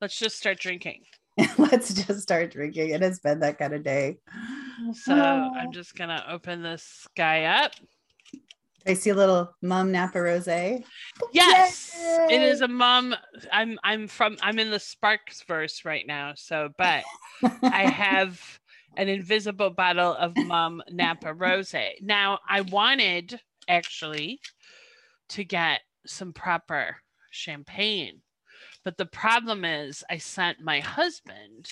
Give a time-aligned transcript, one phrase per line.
[0.00, 1.02] Let's just start drinking.
[1.58, 2.90] Let's just start drinking.
[2.90, 4.18] It has been that kind of day.
[4.94, 5.50] So ah.
[5.56, 7.72] I'm just gonna open this guy up.
[8.86, 10.46] I see a little Mumm Napa Rose.
[10.46, 11.94] Yes,
[12.30, 13.14] it is a Mumm.
[13.52, 16.32] I'm I'm from I'm in the Sparks verse right now.
[16.36, 17.04] So, but
[17.62, 18.40] I have
[18.96, 21.74] an invisible bottle of Mumm Napa Rose.
[22.00, 24.40] Now I wanted actually
[25.30, 26.96] to get some proper
[27.30, 28.22] champagne,
[28.88, 31.70] but the problem is I sent my husband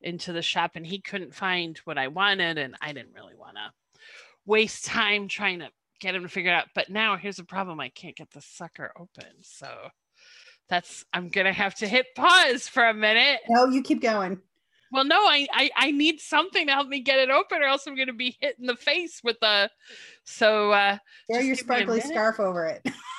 [0.00, 3.54] into the shop and he couldn't find what I wanted, and I didn't really want
[3.54, 4.00] to
[4.44, 5.68] waste time trying to
[6.00, 6.66] get him to figure it out.
[6.74, 9.30] But now here's the problem: I can't get the sucker open.
[9.42, 9.68] So
[10.68, 13.38] that's I'm gonna have to hit pause for a minute.
[13.48, 14.40] No, you keep going.
[14.90, 17.86] Well, no, I, I I need something to help me get it open, or else
[17.86, 19.70] I'm gonna be hit in the face with the.
[20.24, 20.98] So uh,
[21.28, 22.84] wear your sparkly scarf over it.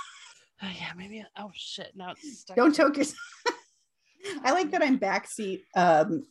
[0.66, 1.24] Oh, yeah, maybe.
[1.38, 1.92] Oh shit!
[1.96, 2.58] Now it's stuck.
[2.58, 3.20] Don't choke yourself.
[4.44, 5.62] I like that I'm backseat.
[5.76, 6.26] Um,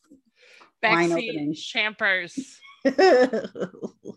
[0.82, 2.60] backseat champers.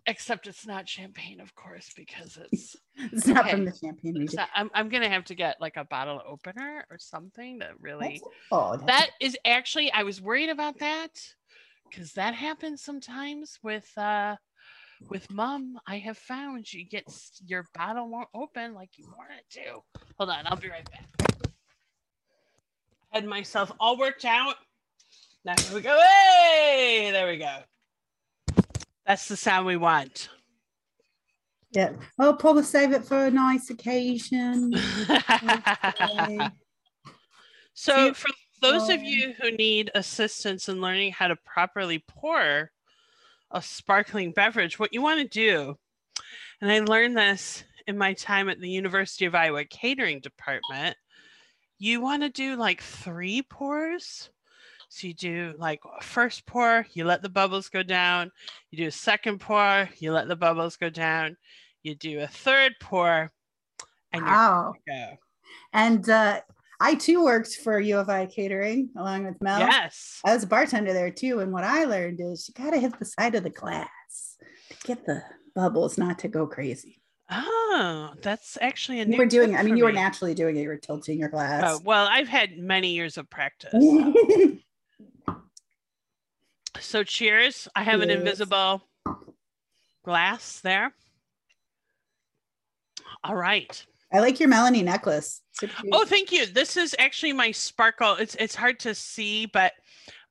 [0.07, 3.51] Except it's not champagne, of course, because it's it's not okay.
[3.51, 4.39] from the champagne region.
[4.55, 8.21] I'm, I'm gonna have to get like a bottle opener or something to really.
[8.52, 11.11] Oh, that's that is actually I was worried about that
[11.89, 14.37] because that happens sometimes with uh
[15.09, 15.79] with Mumm.
[15.87, 17.05] I have found you get
[17.45, 19.81] your bottle won't open like you want it to.
[20.17, 21.07] Hold on, I'll be right back.
[23.09, 24.55] Had myself all worked out.
[25.45, 25.97] Now here we go.
[25.97, 27.59] Hey, there we go.
[29.05, 30.29] That's the sound we want.
[31.71, 31.91] Yeah.
[32.19, 34.73] Oh, I'll probably save it for a nice occasion.
[37.73, 38.29] so, for
[38.61, 42.71] those of you who need assistance in learning how to properly pour
[43.51, 45.77] a sparkling beverage, what you want to do,
[46.61, 50.97] and I learned this in my time at the University of Iowa catering department,
[51.80, 54.30] you want to do like three pours
[54.89, 58.31] so you do like first pour, you let the bubbles go down.
[58.71, 61.36] You do a second pour, you let the bubbles go down.
[61.83, 63.31] You do a third pour,
[64.13, 64.73] and wow.
[64.87, 65.17] go.
[65.73, 66.41] And uh,
[66.80, 69.60] I too worked for U of I Catering along with Mel.
[69.60, 71.39] Yes, I was a bartender there too.
[71.39, 74.38] And what I learned is you got to hit the side of the glass
[74.70, 75.23] to get the
[75.55, 77.02] bubbles not to go crazy.
[77.30, 79.14] Oh, that's actually a new.
[79.14, 79.55] You were doing.
[79.55, 80.61] I mean, you were naturally doing it.
[80.61, 81.64] You were tilting your glass.
[81.66, 83.71] Oh well, I've had many years of practice.
[83.71, 84.14] So.
[86.80, 87.67] So cheers.
[87.76, 88.11] I have cheers.
[88.11, 88.83] an invisible
[90.04, 90.93] glass there.
[93.23, 93.86] All right.
[94.17, 95.42] I like your Melanie necklace.
[95.92, 96.48] Oh, thank you.
[96.48, 98.16] This is actually my sparkle.
[98.16, 99.73] It's it's hard to see, but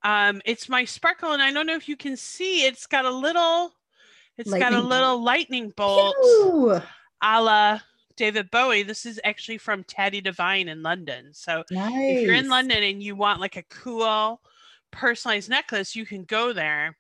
[0.03, 3.11] um it's my sparkle and I don't know if you can see it's got a
[3.11, 3.73] little
[4.37, 5.25] it's lightning got a little bolt.
[5.25, 6.81] lightning bolt Pew!
[7.23, 7.81] a la
[8.17, 8.83] David Bowie.
[8.83, 11.31] This is actually from Tatty Devine in London.
[11.33, 11.93] So nice.
[11.95, 14.41] if you're in London and you want like a cool
[14.91, 16.97] personalized necklace, you can go there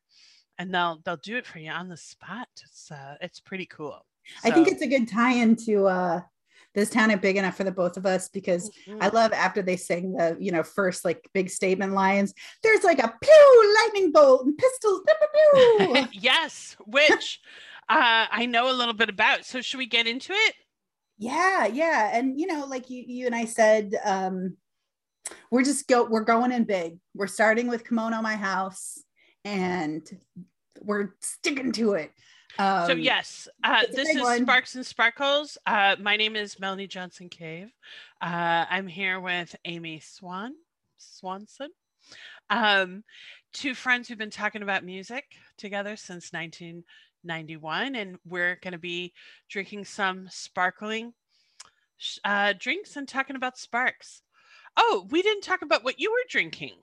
[0.58, 2.48] and they'll they'll do it for you on the spot.
[2.62, 4.06] It's uh it's pretty cool.
[4.42, 6.20] So, I think it's a good tie-in to uh
[6.76, 9.02] this town is big enough for the both of us because mm-hmm.
[9.02, 12.32] I love after they sing the you know first like big statement lines.
[12.62, 15.00] There's like a pew lightning bolt and pistols.
[15.06, 15.14] Pew,
[15.78, 16.08] pew, pew.
[16.20, 17.40] yes, which
[17.88, 19.44] uh, I know a little bit about.
[19.44, 20.54] So should we get into it?
[21.18, 24.56] Yeah, yeah, and you know, like you you and I said, um,
[25.50, 29.02] we're just go we're going in big we're starting with kimono my house
[29.44, 30.08] and
[30.80, 32.12] we're sticking to it
[32.58, 34.42] um, so yes uh, this is one.
[34.42, 37.72] sparks and sparkles uh, my name is melanie johnson cave
[38.20, 40.52] uh, i'm here with amy swan
[40.96, 41.68] swanson
[42.48, 43.02] um,
[43.52, 45.24] two friends who've been talking about music
[45.58, 49.12] together since 1991 and we're going to be
[49.48, 51.12] drinking some sparkling
[52.24, 54.22] uh, drinks and talking about sparks
[54.76, 56.74] Oh, we didn't talk about what you were drinking.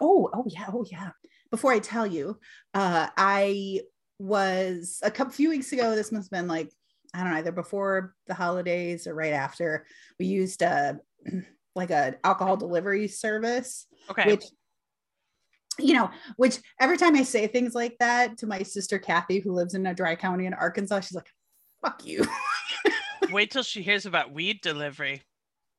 [0.00, 1.10] Oh, oh yeah, oh yeah.
[1.50, 2.38] Before I tell you,
[2.72, 3.80] uh, I
[4.22, 5.94] was a couple few weeks ago.
[5.94, 6.70] This must have been like
[7.14, 9.84] I don't know, either before the holidays or right after.
[10.18, 10.98] We used a
[11.74, 14.44] like a alcohol delivery service, okay, which
[15.78, 19.52] you know, which every time I say things like that to my sister Kathy, who
[19.52, 21.30] lives in a dry county in Arkansas, she's like,
[21.84, 22.26] "Fuck you."
[23.30, 25.22] Wait till she hears about weed delivery.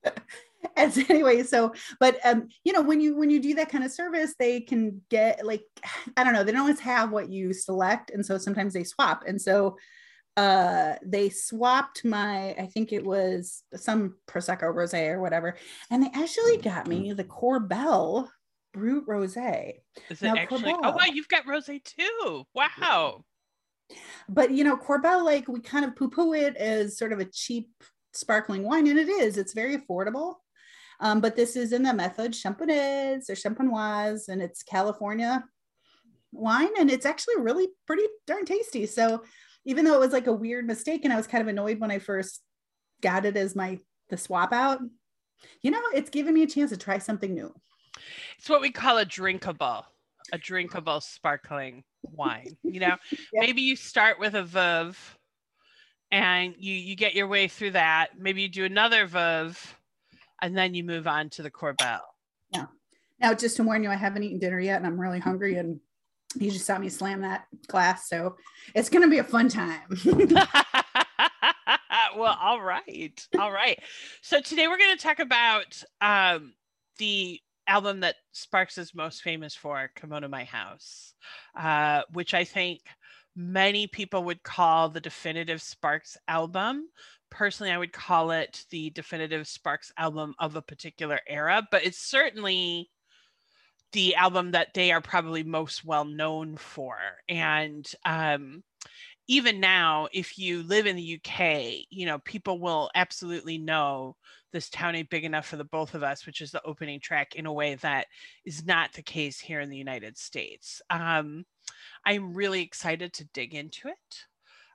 [0.78, 3.92] as anyway so but um you know when you when you do that kind of
[3.92, 5.64] service they can get like
[6.18, 9.24] i don't know they don't always have what you select and so sometimes they swap
[9.28, 9.78] and so
[10.36, 15.56] uh they swapped my i think it was some prosecco rosé or whatever
[15.92, 18.28] and they actually got me the Korbel
[18.74, 19.76] brut rosé.
[20.10, 22.44] Is it now, actually Korbel, oh wow you've got rosé too.
[22.54, 23.24] Wow.
[24.28, 27.70] But you know Korbel like we kind of poo-poo it as sort of a cheap
[28.14, 30.36] sparkling wine and it is it's very affordable
[31.04, 35.44] Um, but this is in the method Champenoise or Champenoise, and it's California
[36.32, 38.86] wine, and it's actually really pretty darn tasty.
[38.86, 39.22] So
[39.66, 41.92] even though it was like a weird mistake, and I was kind of annoyed when
[41.92, 42.42] I first
[43.02, 43.80] got it as my
[44.10, 44.80] the swap out,
[45.62, 47.54] you know, it's given me a chance to try something new.
[48.38, 49.86] It's what we call a drinkable,
[50.32, 52.56] a drinkable sparkling wine.
[52.64, 53.42] You know, yeah.
[53.42, 54.98] maybe you start with a Veuve
[56.12, 58.12] and you you get your way through that.
[58.18, 59.58] Maybe you do another Veuve
[60.44, 62.02] and then you move on to the Korbel.
[62.54, 62.66] Yeah.
[63.20, 65.80] Now, just to warn you, I haven't eaten dinner yet and I'm really hungry and
[66.36, 68.10] you just saw me slam that glass.
[68.10, 68.36] So
[68.76, 69.80] it's going to be a fun time.
[72.18, 73.26] well, all right.
[73.40, 73.80] All right.
[74.22, 76.54] So today we're going to talk about um,
[76.98, 81.14] the album that Sparks is most famous for, of My House,
[81.58, 82.82] uh, which I think
[83.34, 86.90] many people would call the definitive Sparks album.
[87.34, 91.98] Personally, I would call it the definitive Sparks album of a particular era, but it's
[91.98, 92.92] certainly
[93.92, 96.96] the album that they are probably most well known for.
[97.28, 98.64] And um,
[99.28, 104.16] even now, if you live in the UK, you know, people will absolutely know
[104.52, 107.34] this town ain't big enough for the both of us, which is the opening track
[107.34, 108.06] in a way that
[108.46, 110.84] is not the case here in the United States.
[110.92, 111.46] Um,
[112.06, 114.26] I'm really excited to dig into it.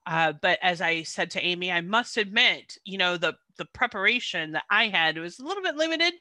[0.09, 4.53] Uh, but as I said to Amy, I must admit, you know, the the preparation
[4.53, 6.15] that I had was a little bit limited.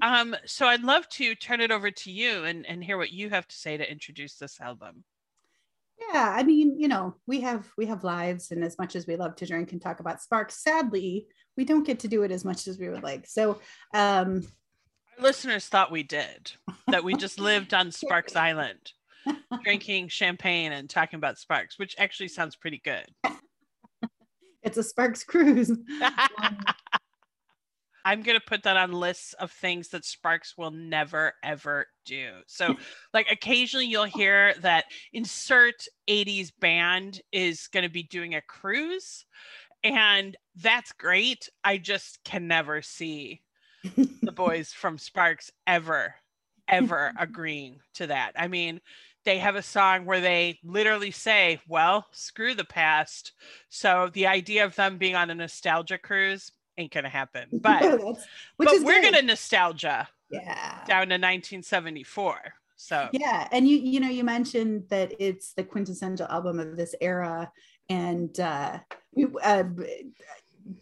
[0.00, 3.28] Um, so I'd love to turn it over to you and, and hear what you
[3.28, 5.04] have to say to introduce this album.
[5.98, 9.16] Yeah, I mean, you know, we have we have lives, and as much as we
[9.16, 11.26] love to drink and talk about Sparks, sadly,
[11.58, 13.26] we don't get to do it as much as we would like.
[13.26, 13.60] So,
[13.92, 14.46] um,
[15.18, 16.52] our listeners thought we did
[16.86, 18.92] that we just lived on Sparks Island,
[19.62, 23.06] drinking champagne and talking about Sparks, which actually sounds pretty good.
[24.62, 25.72] it's a Sparks cruise.
[28.04, 32.28] I'm going to put that on lists of things that Sparks will never ever do.
[32.46, 32.76] So,
[33.12, 35.74] like occasionally you'll hear that insert
[36.08, 39.24] 80s band is going to be doing a cruise
[39.82, 41.48] and that's great.
[41.64, 43.42] I just can never see
[44.22, 46.14] the boys from Sparks ever
[46.68, 48.32] ever agreeing to that.
[48.36, 48.80] I mean,
[49.26, 53.32] they have a song where they literally say, well, screw the past.
[53.68, 57.48] So the idea of them being on a nostalgia cruise ain't gonna happen.
[57.60, 58.00] But
[58.56, 59.12] but we're good.
[59.12, 60.08] gonna nostalgia.
[60.30, 60.84] Yeah.
[60.86, 62.38] Down to 1974.
[62.76, 66.94] So yeah, and you you know you mentioned that it's the quintessential album of this
[67.00, 67.50] era,
[67.88, 68.78] and uh,
[69.42, 69.64] uh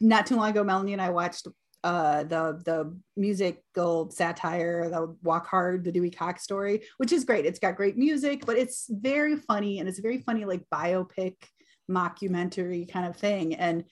[0.00, 1.47] not too long ago, Melanie and I watched
[1.84, 7.46] uh, the the musical satire, the Walk Hard, the Dewey Cox story, which is great.
[7.46, 11.36] It's got great music, but it's very funny and it's very funny like biopic
[11.88, 13.54] mockumentary kind of thing.
[13.54, 13.84] And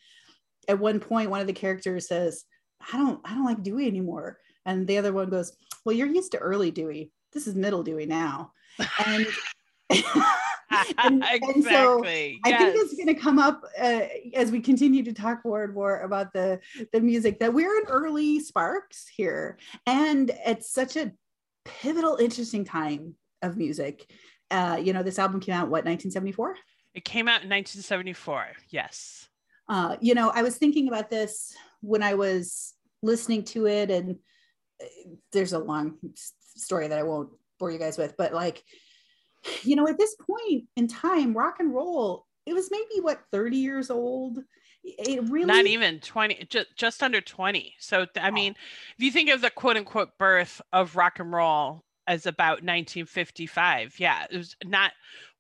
[0.68, 2.44] at one point one of the characters says
[2.92, 6.32] i don't i don't like dewey anymore and the other one goes well you're used
[6.32, 8.52] to early dewey this is middle dewey now
[9.06, 9.26] and
[10.98, 11.50] and, exactly.
[11.54, 12.40] and so yes.
[12.44, 14.02] I think it's going to come up uh,
[14.34, 16.60] as we continue to talk more and more about the
[16.92, 21.12] the music that we're in early sparks here, and it's such a
[21.64, 24.10] pivotal, interesting time of music.
[24.50, 26.56] Uh, you know, this album came out what 1974.
[26.94, 28.48] It came out in 1974.
[28.68, 29.28] Yes.
[29.68, 34.18] Uh, you know, I was thinking about this when I was listening to it, and
[34.82, 34.86] uh,
[35.32, 35.96] there's a long
[36.54, 38.62] story that I won't bore you guys with, but like,
[39.62, 43.56] you know, at this point in time, rock and roll, it was maybe what 30
[43.56, 44.38] years old.
[44.84, 47.74] It really not even 20, just, just under 20.
[47.78, 48.54] So, I mean,
[48.98, 53.94] if you think of the quote unquote birth of rock and roll as about 1955,
[53.98, 54.90] yeah, it was not,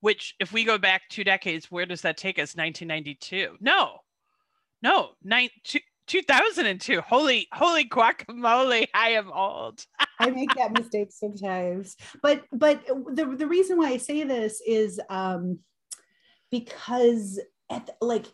[0.00, 2.54] which if we go back two decades, where does that take us?
[2.54, 3.56] 1992?
[3.60, 3.98] No,
[4.80, 7.00] no, nine, two, 2002.
[7.00, 8.86] Holy, holy guacamole!
[8.94, 9.84] I am old.
[10.18, 15.00] I make that mistake sometimes, but but the the reason why I say this is
[15.10, 15.58] um,
[16.50, 17.40] because
[17.70, 18.26] at the, like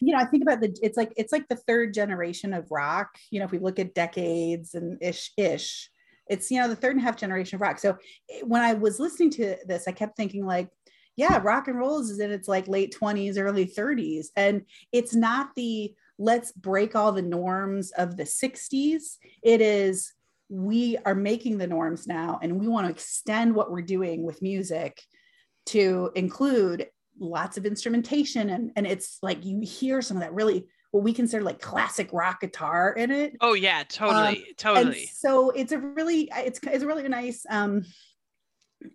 [0.00, 3.08] you know, I think about the it's like it's like the third generation of rock.
[3.30, 5.90] You know, if we look at decades and ish ish,
[6.28, 7.78] it's you know the third and a half generation of rock.
[7.78, 7.96] So
[8.44, 10.68] when I was listening to this, I kept thinking like
[11.16, 14.26] yeah, rock and roll is in its like late 20s, early 30s.
[14.36, 19.16] And it's not the let's break all the norms of the 60s.
[19.42, 20.12] It is
[20.48, 24.42] we are making the norms now and we want to extend what we're doing with
[24.42, 25.02] music
[25.66, 26.86] to include
[27.18, 31.12] lots of instrumentation and and it's like you hear some of that really what we
[31.12, 33.34] consider like classic rock guitar in it.
[33.40, 35.10] Oh yeah, totally, um, totally.
[35.12, 37.84] So it's a really it's it's a really nice um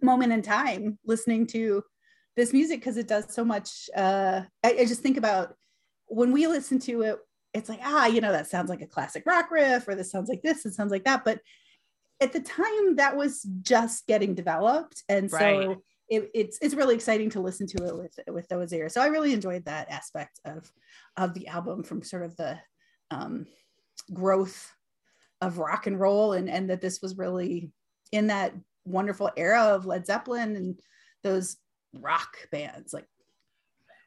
[0.02, 1.84] moment in time listening to
[2.36, 3.90] this music because it does so much.
[3.96, 5.56] Uh, I, I just think about
[6.08, 7.20] when we listen to it
[7.54, 10.30] it's like ah you know that sounds like a classic rock riff or this sounds
[10.30, 11.40] like this it sounds like that but
[12.20, 15.64] at the time that was just getting developed and right.
[15.64, 19.02] so it, it's it's really exciting to listen to it with with those ears so
[19.02, 20.72] i really enjoyed that aspect of
[21.18, 22.58] of the album from sort of the
[23.10, 23.46] um,
[24.14, 24.72] growth
[25.42, 27.72] of rock and roll and and that this was really
[28.12, 28.54] in that
[28.86, 30.80] wonderful era of led zeppelin and
[31.24, 31.58] those
[31.94, 33.08] rock bands like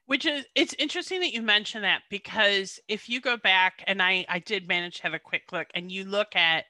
[0.06, 4.24] which is it's interesting that you mention that because if you go back and i
[4.28, 6.64] i did manage to have a quick look and you look at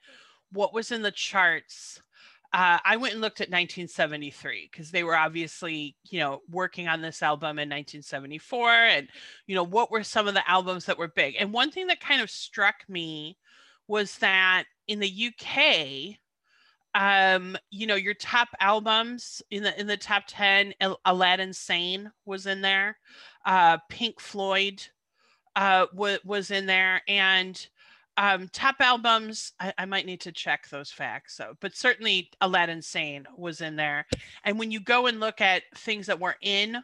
[0.52, 2.00] what was in the charts
[2.54, 7.02] uh, I went and looked at 1973 because they were obviously, you know, working on
[7.02, 8.71] this album in 1974.
[8.71, 9.09] And,
[9.49, 11.35] you know, what were some of the albums that were big?
[11.37, 13.37] And one thing that kind of struck me
[13.88, 16.16] was that in the UK,
[16.94, 20.74] um, you know, your top albums in the in the top 10,
[21.04, 22.98] Aladdin Sane was in there.
[23.44, 24.82] Uh, Pink Floyd
[25.56, 27.02] uh, w- was in there.
[27.08, 27.66] And
[28.16, 31.36] um, top albums, I, I, might need to check those facts.
[31.36, 34.06] So, but certainly Aladdin Sane was in there.
[34.44, 36.76] And when you go and look at things that were in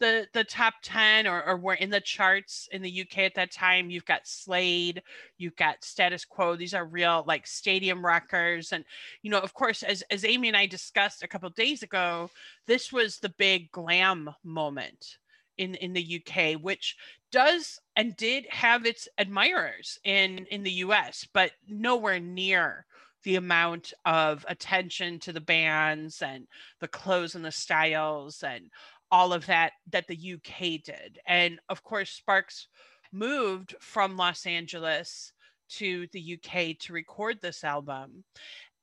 [0.00, 3.52] the the top 10 or, or were in the charts in the UK at that
[3.52, 5.02] time, you've got Slade,
[5.38, 6.56] you've got Status Quo.
[6.56, 8.72] These are real like stadium rockers.
[8.72, 8.84] And,
[9.22, 12.30] you know, of course, as, as Amy and I discussed a couple days ago,
[12.66, 15.18] this was the big glam moment
[15.58, 16.96] in in the UK, which
[17.30, 22.86] does and did have its admirers in in the US, but nowhere near
[23.24, 26.46] the amount of attention to the bands and
[26.80, 28.70] the clothes and the styles and
[29.14, 31.20] all of that that the UK did.
[31.24, 32.66] And of course, Sparks
[33.12, 35.32] moved from Los Angeles
[35.68, 38.24] to the UK to record this album.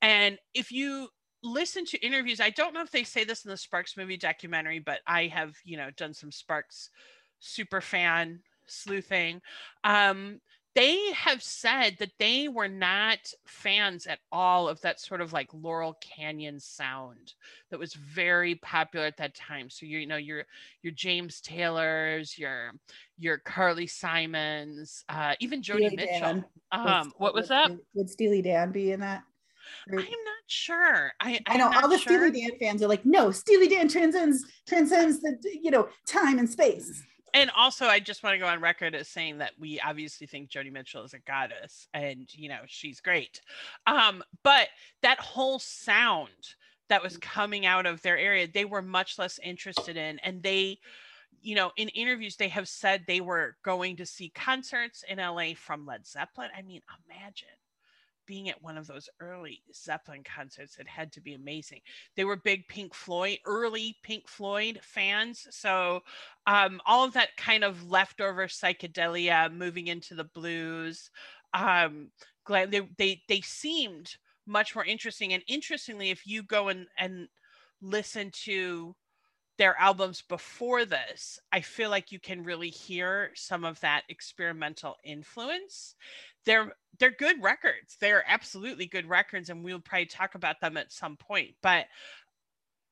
[0.02, 1.10] And if you
[1.44, 2.40] listen to interviews.
[2.40, 5.56] I don't know if they say this in the Sparks movie documentary, but I have,
[5.64, 6.92] you know, done some Sparks
[7.40, 9.42] super fan sleuthing.
[9.84, 10.40] Um,
[10.74, 15.50] they have said that they were not fans at all of that sort of like
[15.54, 17.34] Laurel Canyon sound
[17.70, 19.70] that was very popular at that time.
[19.70, 20.46] So you know your
[20.82, 22.72] your James Taylors, your
[23.18, 26.20] your Carly Simons, uh, even Joni Mitchell.
[26.20, 26.46] Dan.
[26.72, 27.72] Um, what was that?
[27.94, 29.24] Would Steely Dan be in that?
[29.90, 30.06] I'm not
[30.48, 31.12] sure.
[31.20, 32.18] I, I know all the sure.
[32.18, 36.50] Steely Dan fans are like, no, Steely Dan transcends transcends the you know time and
[36.50, 37.04] space.
[37.34, 40.50] And also, I just want to go on record as saying that we obviously think
[40.50, 43.42] Joni Mitchell is a goddess, and you know she's great.
[43.88, 44.68] Um, but
[45.02, 46.30] that whole sound
[46.90, 50.80] that was coming out of their area, they were much less interested in, and they
[51.42, 55.54] you know, in interviews, they have said they were going to see concerts in LA
[55.56, 56.50] from Led Zeppelin.
[56.56, 57.48] I mean, imagine
[58.32, 61.82] being at one of those early Zeppelin concerts, it had to be amazing.
[62.16, 65.48] They were big Pink Floyd, early Pink Floyd fans.
[65.50, 66.00] So
[66.48, 71.12] um, all of that kind of leftover psychedelia moving into the blues.
[71.54, 72.12] Um,
[72.46, 74.16] glad they, they, they seemed
[74.48, 75.34] much more interesting.
[75.34, 77.28] And interestingly, if you go and, and
[77.82, 78.96] listen to
[79.58, 84.98] their albums before this, I feel like you can really hear some of that experimental
[85.04, 85.96] influence
[86.46, 87.98] they're they're good records.
[88.00, 91.56] They're absolutely good records, and we'll probably talk about them at some point.
[91.62, 91.86] But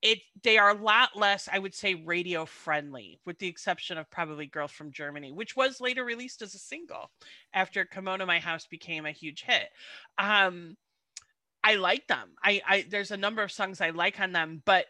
[0.01, 4.10] it they are a lot less, I would say, radio friendly, with the exception of
[4.10, 7.12] probably "Girl from Germany," which was later released as a single
[7.54, 9.70] after "Kimono My House" became a huge hit.
[10.18, 10.78] Um,
[11.63, 12.36] I like them.
[12.44, 14.86] I, I there's a number of songs I like on them, but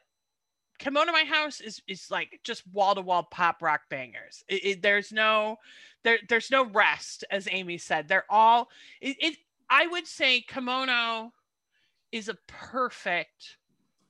[0.79, 4.43] Kimono My House is is like just wall to wall pop rock bangers.
[4.47, 5.57] It, it, there's no
[6.03, 8.07] there there's no rest, as Amy said.
[8.07, 8.69] They're all
[9.01, 9.37] it, it.
[9.69, 11.33] I would say Kimono
[12.11, 13.57] is a perfect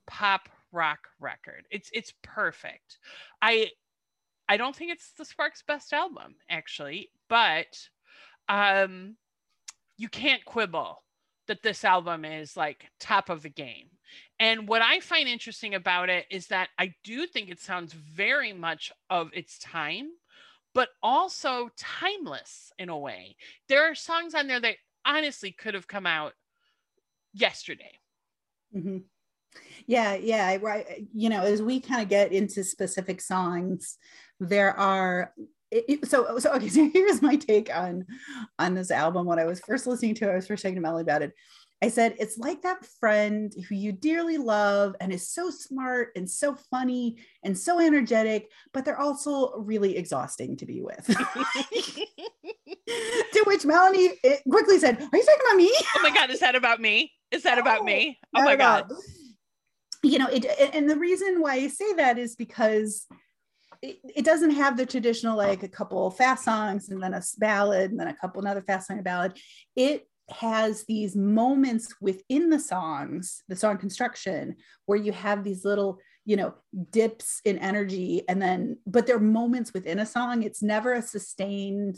[0.08, 1.66] pop rock record.
[1.72, 3.00] It's it's perfect.
[3.42, 3.72] I
[4.48, 7.90] I don't think it's the Sparks best album actually, but
[8.48, 9.16] um
[9.98, 11.04] you can't quibble
[11.48, 13.90] that this album is like top of the game.
[14.40, 18.54] And what I find interesting about it is that I do think it sounds very
[18.54, 20.10] much of its time,
[20.74, 23.36] but also timeless in a way.
[23.68, 24.76] There are songs on there that
[25.06, 26.34] honestly could have come out
[27.34, 27.92] yesterday.
[28.76, 28.98] Mm-hmm.
[29.88, 30.86] Yeah, yeah, right.
[31.14, 33.98] You know, as we kind of get into specific songs,
[34.40, 35.34] there are
[35.72, 36.70] it, so so okay.
[36.70, 38.06] So here's my take on
[38.58, 39.26] on this album.
[39.26, 41.34] When I was first listening to it, I was first talking to Melly about it.
[41.82, 46.30] I said, it's like that friend who you dearly love and is so smart and
[46.30, 51.06] so funny and so energetic, but they're also really exhausting to be with.
[52.88, 55.74] to which Melanie eh, quickly said, Are you talking about me?
[55.96, 57.14] Oh my God, is that about me?
[57.32, 58.20] Is that no, about me?
[58.36, 58.92] Oh my God.
[60.04, 63.06] You know, it, and the reason why I say that is because
[63.82, 67.92] it, it, doesn't have the traditional like a couple fast songs and then a ballad
[67.92, 69.38] and then a couple another fast song and ballad.
[69.76, 74.56] It has these moments within the songs, the song construction,
[74.86, 76.54] where you have these little, you know,
[76.92, 80.44] dips in energy, and then, but they're moments within a song.
[80.44, 81.98] It's never a sustained,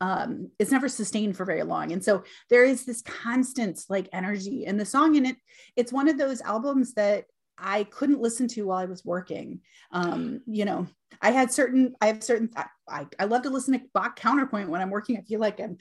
[0.00, 1.92] um, it's never sustained for very long.
[1.92, 5.16] And so there is this constant like energy in the song.
[5.16, 5.36] And it
[5.76, 7.24] it's one of those albums that
[7.60, 9.60] I couldn't listen to while I was working.
[9.92, 10.86] Um, you know,
[11.20, 12.50] I had certain, I have certain,
[12.88, 15.16] I, I love to listen to Bach counterpoint when I'm working.
[15.16, 15.76] I feel like I'm,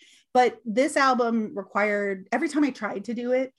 [0.34, 3.52] but this album required, every time I tried to do it,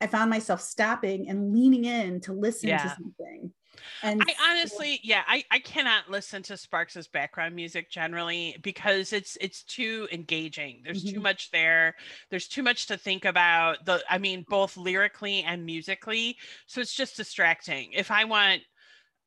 [0.00, 2.82] I found myself stopping and leaning in to listen yeah.
[2.82, 3.52] to something.
[4.02, 9.36] And I honestly, yeah, I, I cannot listen to Sparks's background music generally because it's
[9.40, 10.82] it's too engaging.
[10.84, 11.16] There's mm-hmm.
[11.16, 11.94] too much there.
[12.30, 13.84] There's too much to think about.
[13.86, 16.36] The I mean, both lyrically and musically.
[16.66, 17.92] So it's just distracting.
[17.92, 18.62] If I want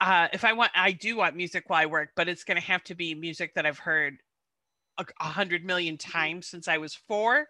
[0.01, 2.83] uh if I want I do want music while I work, but it's gonna have
[2.85, 4.17] to be music that I've heard
[4.97, 7.47] a, a hundred million times since I was four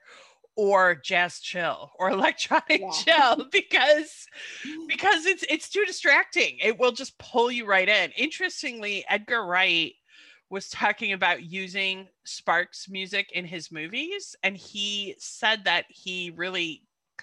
[0.60, 2.89] or jazz chill or electronic yeah.
[2.92, 4.28] chill because
[4.89, 9.94] because it's it's too distracting it will just pull you right in interestingly edgar wright
[10.50, 16.82] was talking about using sparks music in his movies and he said that he really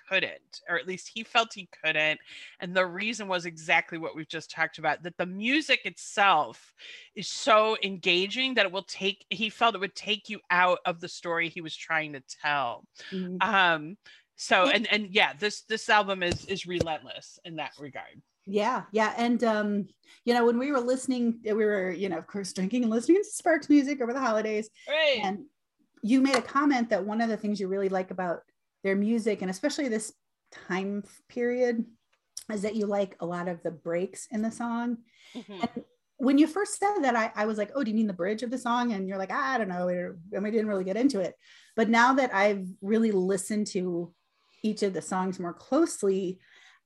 [0.09, 2.21] couldn't, or at least he felt he couldn't.
[2.61, 6.75] And the reason was exactly what we've just talked about that the music itself
[7.15, 11.01] is so engaging that it will take, he felt it would take you out of
[11.01, 12.85] the story he was trying to tell.
[13.13, 13.37] Mm-hmm.
[13.41, 13.97] Um,
[14.37, 19.15] so and and yeah this this album is is relentless in that regard yeah yeah
[19.17, 19.87] and um
[20.25, 23.17] you know when we were listening we were you know of course drinking and listening
[23.17, 25.45] to sparks music over the holidays right and
[26.03, 28.43] you made a comment that one of the things you really like about
[28.87, 30.13] their music and especially this
[30.69, 31.85] time period
[32.53, 34.99] is that you like a lot of the breaks in the song.
[35.35, 35.53] Mm-hmm.
[35.53, 35.85] And
[36.19, 38.43] when you first said that, I, I was like, oh, do you mean the bridge
[38.45, 38.93] of the song?
[38.93, 39.89] And you're like, I don't know.
[39.89, 41.35] And we didn't really get into it.
[41.75, 44.15] But now that I've really listened to
[44.63, 46.39] each of the songs more closely,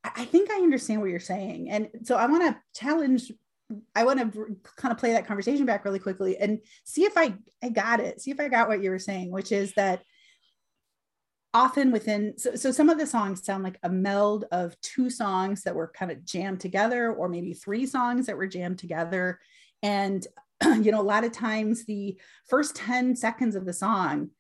[0.03, 1.71] I think I understand what you're saying.
[1.71, 3.31] And so I want to challenge,
[3.95, 7.35] I want to kind of play that conversation back really quickly and see if I,
[7.63, 10.03] I got it, see if I got what you were saying, which is that
[11.53, 15.63] often within so, so some of the songs sound like a meld of two songs
[15.63, 19.41] that were kind of jammed together or maybe three songs that were jammed together.
[19.83, 20.27] And
[20.65, 24.31] you know a lot of times the first 10 seconds of the song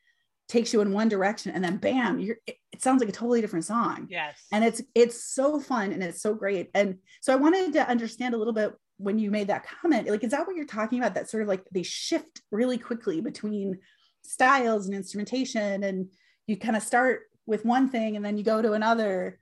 [0.48, 3.64] takes you in one direction and then bam you're it sounds like a totally different
[3.64, 4.06] song.
[4.08, 4.38] Yes.
[4.52, 6.70] And it's it's so fun and it's so great.
[6.74, 10.22] And so i wanted to understand a little bit when you made that comment like
[10.22, 11.14] is that what you're talking about?
[11.14, 13.78] That sort of like they shift really quickly between
[14.22, 16.10] styles and instrumentation and
[16.50, 19.38] you kind of start with one thing and then you go to another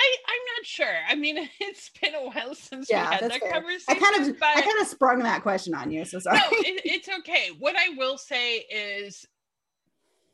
[0.00, 0.94] I, I'm not sure.
[1.08, 3.52] I mean, it's been a while since yeah, we had that fair.
[3.52, 3.84] conversation.
[3.88, 4.48] I kind of, but...
[4.56, 6.38] I kind of sprung that question on you, so sorry.
[6.38, 7.48] No, it, it's okay.
[7.58, 9.26] What I will say is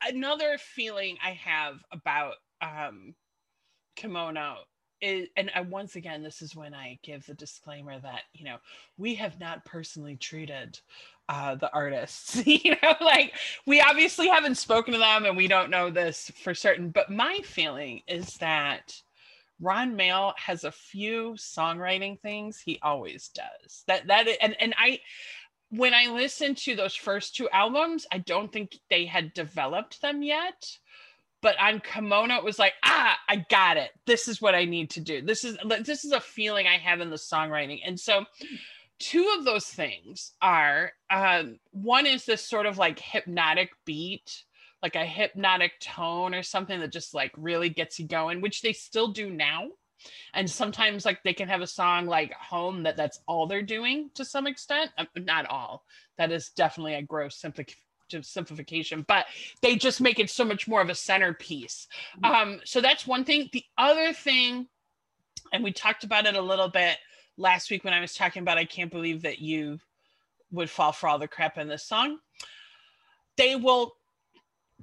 [0.07, 3.15] another feeling I have about um,
[3.97, 4.57] kimono
[5.01, 8.57] is, and I, once again, this is when I give the disclaimer that you know
[8.97, 10.79] we have not personally treated
[11.29, 12.43] uh, the artists.
[12.47, 13.35] you know, like
[13.67, 16.91] we obviously haven't spoken to them and we don't know this for certain.
[16.91, 18.95] But my feeling is that
[19.61, 23.85] Ron Mael has a few songwriting things he always does.
[23.87, 25.01] That that and and I
[25.71, 30.23] when I listened to those first two albums, I don't think they had developed them
[30.23, 30.79] yet.
[31.43, 33.91] But on Kimono, it was like, ah, I got it.
[34.07, 35.21] This is what I need to do.
[35.21, 37.81] This is this is a feeling I have in the songwriting.
[37.85, 38.25] And so
[38.99, 44.45] two of those things are um, one is this sort of like hypnotic beat
[44.85, 48.73] like a hypnotic tone or something that just like really gets you going which they
[48.73, 49.69] still do now.
[50.35, 54.11] And sometimes like they can have a song like home that that's all they're doing
[54.15, 54.91] to some extent.
[54.99, 55.85] Uh, not all.
[56.19, 57.43] That is definitely a gross
[58.21, 59.25] simplification but
[59.63, 61.89] they just make it so much more of a centerpiece.
[62.23, 62.53] Mm-hmm.
[62.53, 63.49] um so that's one thing.
[63.53, 64.69] The other thing
[65.51, 66.99] and we talked about it a little bit
[67.37, 69.79] last week when I was talking about I can't believe that you
[70.51, 72.19] would fall for all the crap in this song.
[73.37, 73.95] They will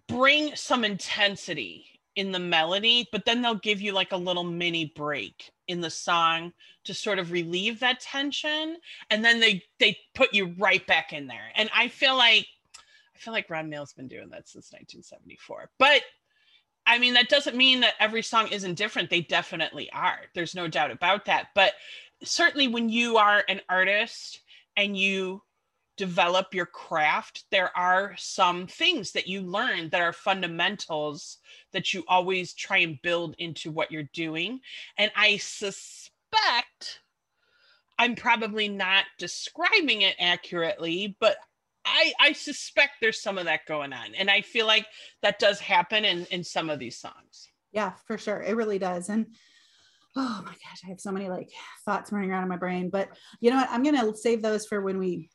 [0.08, 1.86] bring some intensity
[2.16, 5.90] in the melody, but then they'll give you like a little mini break in the
[5.90, 6.52] song
[6.84, 8.76] to sort of relieve that tension
[9.10, 11.52] and then they they put you right back in there.
[11.56, 12.46] And I feel like
[13.16, 15.70] I feel like Ron Mael's been doing that since 1974.
[15.78, 16.02] But
[16.86, 19.10] I mean, that doesn't mean that every song isn't different.
[19.10, 20.20] They definitely are.
[20.34, 21.48] There's no doubt about that.
[21.56, 21.74] But
[22.24, 24.42] certainly when you are an artist
[24.76, 25.44] and you
[25.98, 31.38] develop your craft, there are some things that you learn that are fundamentals
[31.74, 34.60] that you always try and build into what you're doing.
[34.98, 37.02] And I suspect
[38.00, 41.38] I'm probably not describing it accurately, but
[41.86, 44.16] I I suspect there's some of that going on.
[44.18, 44.86] And I feel like
[45.22, 47.50] that does happen in in some of these songs.
[47.72, 48.42] Yeah, for sure.
[48.42, 49.10] It really does.
[49.10, 49.28] And
[50.16, 51.50] oh my gosh, I have so many like
[51.86, 52.90] thoughts running around in my brain.
[52.90, 53.70] But you know what?
[53.72, 55.30] I'm gonna save those for when we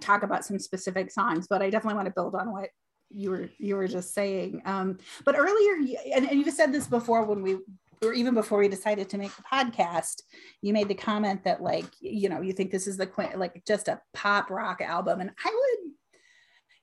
[0.00, 1.46] talk about some specific songs.
[1.48, 2.70] But I definitely want to build on what
[3.10, 4.62] you were you were just saying.
[4.64, 7.58] Um, but earlier, and, and you've said this before when we
[8.02, 10.22] or even before we decided to make the podcast,
[10.62, 13.88] you made the comment that like, you know, you think this is the like just
[13.88, 15.20] a pop rock album.
[15.20, 15.92] And I would,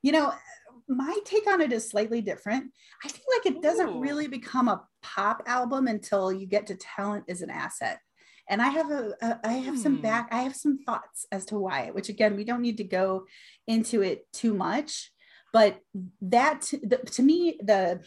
[0.04, 0.34] you know,
[0.88, 2.72] my take on it is slightly different.
[3.04, 4.00] I feel like it doesn't Ooh.
[4.00, 8.00] really become a pop album until you get to talent is an asset.
[8.50, 9.82] And I have a, a I have hmm.
[9.82, 12.84] some back, I have some thoughts as to why, which again, we don't need to
[12.84, 13.26] go
[13.66, 15.12] into it too much.
[15.52, 15.80] But
[16.22, 18.02] that the, to me, the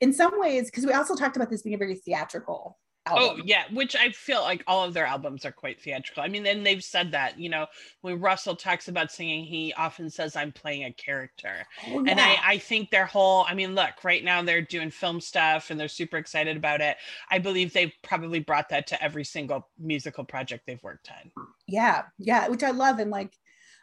[0.00, 3.40] in some ways, because we also talked about this being a very theatrical oh, Album.
[3.40, 6.22] Oh yeah, which I feel like all of their albums are quite theatrical.
[6.22, 7.66] I mean, and they've said that, you know,
[8.02, 12.10] when Russell talks about singing, he often says, "I'm playing a character," oh, yeah.
[12.10, 13.44] and I, I think their whole.
[13.48, 16.96] I mean, look, right now they're doing film stuff and they're super excited about it.
[17.30, 21.46] I believe they've probably brought that to every single musical project they've worked on.
[21.66, 23.32] Yeah, yeah, which I love, and like,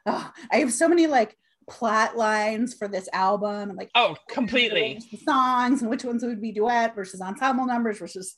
[0.06, 1.38] oh, I have so many like
[1.70, 3.70] plot lines for this album.
[3.70, 5.02] And like oh completely.
[5.12, 8.36] the songs and which ones would be duet versus ensemble numbers versus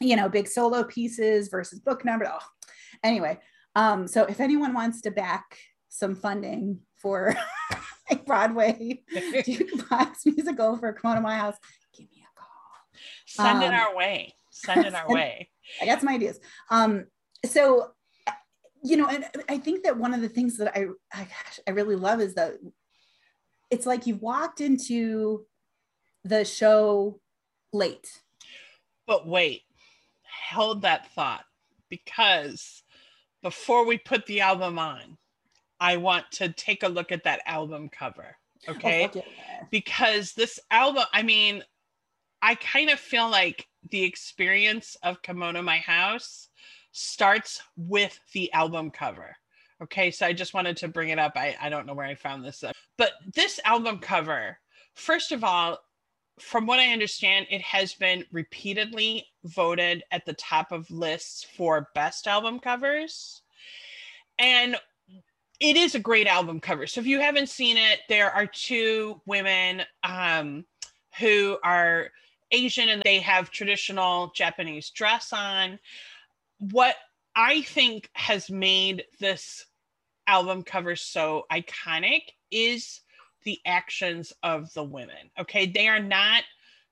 [0.00, 2.28] you know big solo pieces versus book numbers.
[2.30, 2.38] Oh.
[3.02, 3.38] anyway
[3.74, 7.34] um so if anyone wants to back some funding for
[8.10, 11.56] a broadway jukebox musical for come on to my house
[11.96, 12.48] give me a call.
[13.26, 14.34] Send um, it our way.
[14.50, 15.50] Send it our way.
[15.80, 16.38] I got some ideas.
[16.70, 17.06] Um
[17.44, 17.90] so
[18.86, 21.72] you know, and I think that one of the things that I, I, gosh, I
[21.72, 22.54] really love is that
[23.70, 25.44] it's like you've walked into
[26.24, 27.20] the show
[27.72, 28.22] late.
[29.06, 29.62] But wait,
[30.50, 31.44] hold that thought
[31.88, 32.84] because
[33.42, 35.18] before we put the album on,
[35.80, 38.36] I want to take a look at that album cover.
[38.68, 39.10] Okay.
[39.14, 39.22] Oh,
[39.70, 41.62] because this album, I mean,
[42.40, 46.48] I kind of feel like the experience of Kimono My House
[46.96, 49.36] starts with the album cover.
[49.82, 51.32] Okay, so I just wanted to bring it up.
[51.36, 54.58] I, I don't know where I found this, uh, but this album cover,
[54.94, 55.78] first of all,
[56.38, 61.88] from what I understand, it has been repeatedly voted at the top of lists for
[61.94, 63.42] best album covers.
[64.38, 64.76] And
[65.60, 66.86] it is a great album cover.
[66.86, 70.64] So if you haven't seen it, there are two women um,
[71.18, 72.08] who are
[72.50, 75.78] Asian and they have traditional Japanese dress on
[76.58, 76.96] what
[77.34, 79.66] I think has made this
[80.26, 83.00] album cover so iconic is
[83.44, 85.30] the actions of the women.
[85.38, 85.66] Okay.
[85.66, 86.42] They are not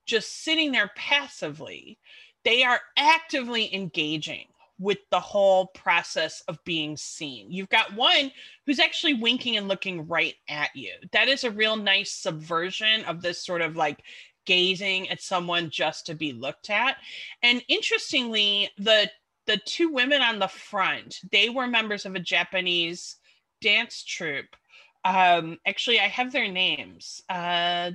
[0.05, 1.97] just sitting there passively,
[2.43, 4.45] they are actively engaging
[4.77, 7.51] with the whole process of being seen.
[7.51, 8.31] You've got one
[8.65, 10.91] who's actually winking and looking right at you.
[11.11, 14.03] That is a real nice subversion of this sort of like
[14.45, 16.97] gazing at someone just to be looked at.
[17.41, 19.09] And interestingly, the
[19.47, 23.17] the two women on the front, they were members of a Japanese
[23.61, 24.55] dance troupe.
[25.03, 27.21] Um, actually, I have their names.
[27.29, 27.91] Uh,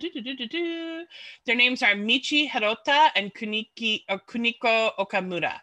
[1.44, 5.54] their names are Michi Hirota and Kuniki, uh, Kuniko Okamura.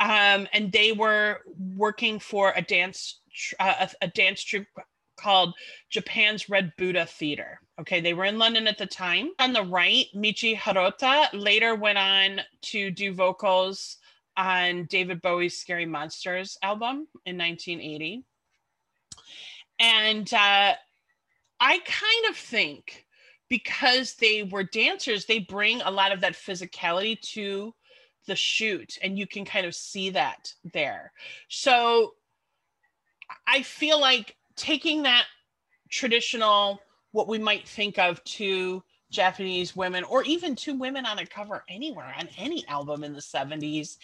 [0.00, 1.42] Um, and they were
[1.76, 3.20] working for a dance
[3.60, 4.66] uh, a, a dance troupe
[5.16, 5.54] called
[5.90, 7.60] Japan's Red Buddha Theater.
[7.80, 9.30] Okay, they were in London at the time.
[9.38, 13.98] On the right, Michi Hirota later went on to do vocals
[14.40, 18.24] on David Bowie's Scary Monsters album in 1980.
[19.78, 20.74] And uh,
[21.60, 23.06] I kind of think
[23.48, 27.74] because they were dancers, they bring a lot of that physicality to
[28.26, 31.12] the shoot, and you can kind of see that there.
[31.48, 32.14] So
[33.46, 35.24] I feel like taking that
[35.90, 36.80] traditional,
[37.12, 41.64] what we might think of to Japanese women, or even two women on a cover
[41.68, 43.96] anywhere on any album in the 70s,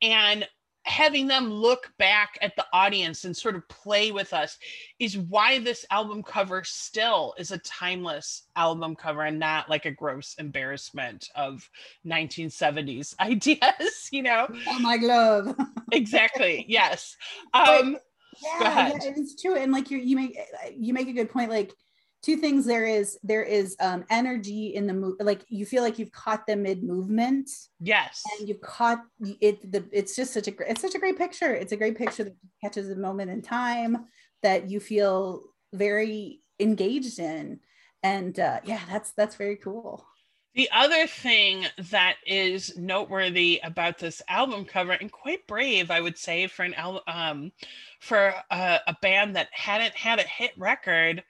[0.00, 0.46] and
[0.84, 4.58] having them look back at the audience and sort of play with us
[4.98, 9.90] is why this album cover still is a timeless album cover and not like a
[9.90, 11.68] gross embarrassment of
[12.06, 14.48] 1970s ideas you know?
[14.66, 15.54] Oh my glove.
[15.92, 17.18] Exactly yes.
[17.52, 17.98] Um
[18.42, 20.38] yeah, yeah it's true and like you you make
[20.74, 21.74] you make a good point like
[22.22, 25.98] two things there is there is um, energy in the move like you feel like
[25.98, 28.22] you've caught them mid movement yes.
[28.38, 29.02] And you've caught
[29.40, 31.52] it the it's just such a great it's such a great picture.
[31.52, 34.06] It's a great picture that catches a moment in time
[34.42, 37.60] that you feel very engaged in.
[38.02, 40.06] And uh, yeah that's that's very cool.
[40.54, 46.18] The other thing that is noteworthy about this album cover and quite brave, I would
[46.18, 47.52] say, for an album um,
[48.00, 51.24] for a, a band that hadn't had a hit record,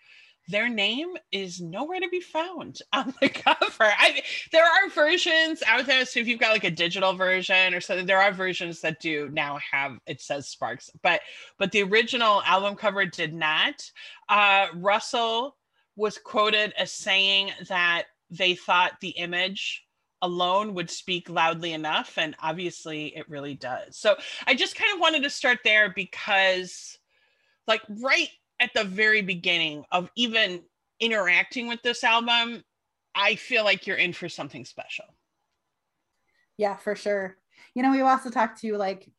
[0.52, 3.58] their name is nowhere to be found on the cover.
[3.80, 6.04] I there are versions out there.
[6.04, 9.28] So if you've got like a digital version or something, there are versions that do
[9.32, 11.20] now have it says Sparks, but
[11.58, 13.90] but the original album cover did not.
[14.28, 15.56] Uh, Russell
[15.96, 19.84] was quoted as saying that they thought the image
[20.22, 24.14] alone would speak loudly enough and obviously it really does so
[24.46, 26.96] i just kind of wanted to start there because
[27.66, 28.28] like right
[28.62, 30.62] at the very beginning of even
[31.00, 32.62] interacting with this album
[33.14, 35.04] i feel like you're in for something special.
[36.58, 37.36] Yeah for sure.
[37.74, 39.10] You know we also talked to like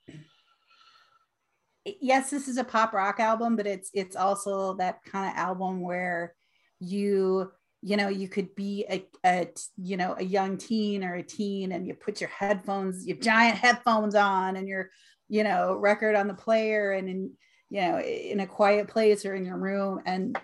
[1.86, 5.82] yes this is a pop rock album but it's it's also that kind of album
[5.82, 6.34] where
[6.80, 7.52] you
[7.82, 11.74] you know you could be a, a you know a young teen or a teen
[11.74, 14.90] and you put your headphones your giant headphones on and your
[15.28, 17.32] you know record on the player and in
[17.74, 20.38] you know in a quiet place or in your room and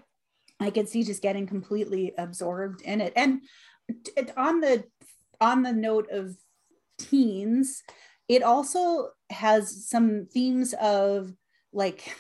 [0.59, 3.13] i could see just getting completely absorbed in it.
[3.15, 3.41] And
[4.35, 4.83] on the
[5.39, 6.35] on the note of
[6.97, 7.83] teens
[8.29, 11.33] it also has some themes of
[11.73, 12.15] like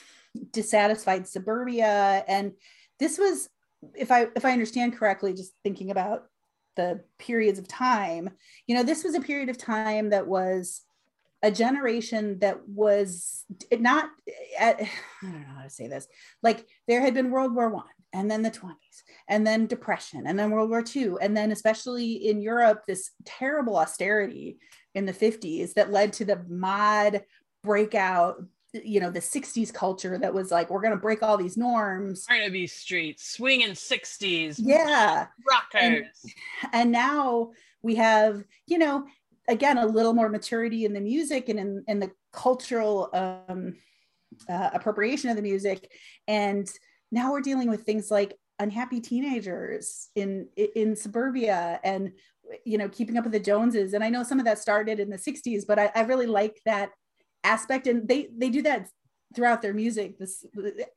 [0.51, 2.23] dissatisfied suburbia.
[2.27, 2.53] And
[2.99, 3.47] this was
[3.93, 6.23] if I if I understand correctly, just thinking about
[6.75, 8.31] the periods of time,
[8.67, 10.81] you know, this was a period of time that was
[11.41, 14.09] a generation that was not
[14.59, 14.87] at, eh, eh,
[15.23, 16.07] I don't know how to say this.
[16.43, 18.75] Like there had been World War One, and then the 20s,
[19.27, 23.77] and then depression, and then World War II, and then especially in Europe, this terrible
[23.77, 24.57] austerity
[24.95, 27.23] in the 50s that led to the mod
[27.63, 31.57] breakout you know the 60s culture that was like we're going to break all these
[31.57, 32.25] norms.
[32.27, 35.27] Carnaby Street swinging 60s yeah.
[35.49, 36.07] Rockers.
[36.63, 39.05] and, and, now we have you know
[39.49, 43.75] again a little more maturity in the music and in, in the cultural um,
[44.47, 45.91] uh, appropriation of the music.
[46.27, 46.69] And
[47.11, 52.11] now we're dealing with things like unhappy teenagers in in suburbia and
[52.65, 53.93] you know keeping up with the joneses.
[53.93, 56.59] And i know some of that started in the 60s but i, I really like
[56.65, 56.91] that
[57.43, 57.87] aspect.
[57.87, 58.89] And they they do that
[59.35, 60.17] throughout their music.
[60.17, 60.45] This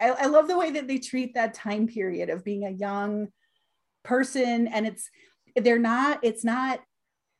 [0.01, 3.29] I, I, love the way that they treat that time period of being a young
[4.03, 4.67] person.
[4.69, 5.11] And it's
[5.57, 6.81] they're not it's not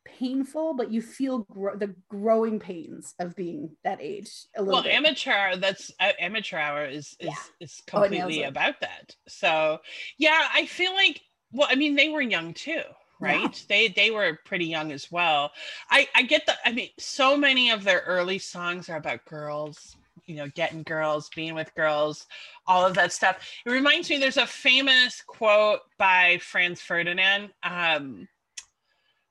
[0.05, 4.83] painful but you feel gro- the growing pains of being that age a little well
[4.83, 4.93] bit.
[4.93, 7.35] amateur that's uh, amateur hour is is, yeah.
[7.59, 9.79] is oh, completely oh, about that so
[10.17, 12.81] yeah i feel like well i mean they were young too
[13.19, 13.65] right yeah.
[13.69, 15.51] they they were pretty young as well
[15.89, 19.95] i i get the i mean so many of their early songs are about girls
[20.25, 22.27] you know getting girls being with girls
[22.67, 28.27] all of that stuff it reminds me there's a famous quote by franz ferdinand um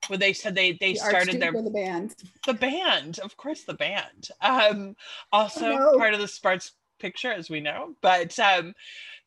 [0.07, 2.15] where they said they they the started their the band?
[2.45, 4.29] The band of course the band.
[4.41, 4.95] Um
[5.31, 8.73] also part of the sparks picture as we know but um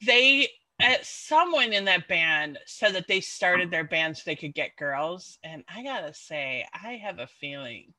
[0.06, 0.48] they
[0.82, 4.76] uh, someone in that band said that they started their band so they could get
[4.76, 7.92] girls and i gotta say i have a feeling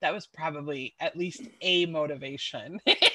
[0.00, 2.80] that was probably at least a motivation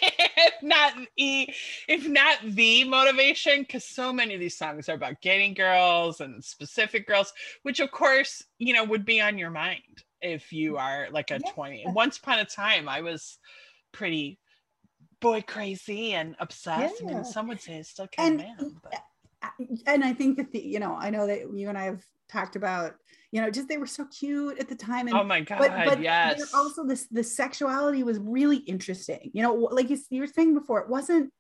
[0.48, 1.48] if not e
[1.88, 6.44] if not the motivation because so many of these songs are about getting girls and
[6.44, 7.34] specific girls
[7.64, 10.82] which of course you know would be on your mind if you mm-hmm.
[10.82, 11.52] are like a yeah.
[11.52, 13.38] 20 once upon a time i was
[13.92, 14.40] pretty
[15.20, 17.02] boy crazy and obsessed.
[17.02, 17.10] Yeah.
[17.10, 18.76] I mean, some would say it's still kind of man.
[18.84, 19.04] But.
[19.86, 22.56] And I think that the, you know, I know that you and I have talked
[22.56, 22.96] about,
[23.32, 25.08] you know, just they were so cute at the time.
[25.08, 26.54] And, oh my god, but, but yes.
[26.54, 29.32] Also, this the sexuality was really interesting.
[29.34, 31.32] You know, like you, you were saying before, it wasn't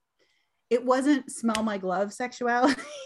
[0.70, 2.82] it wasn't smell my glove sexuality.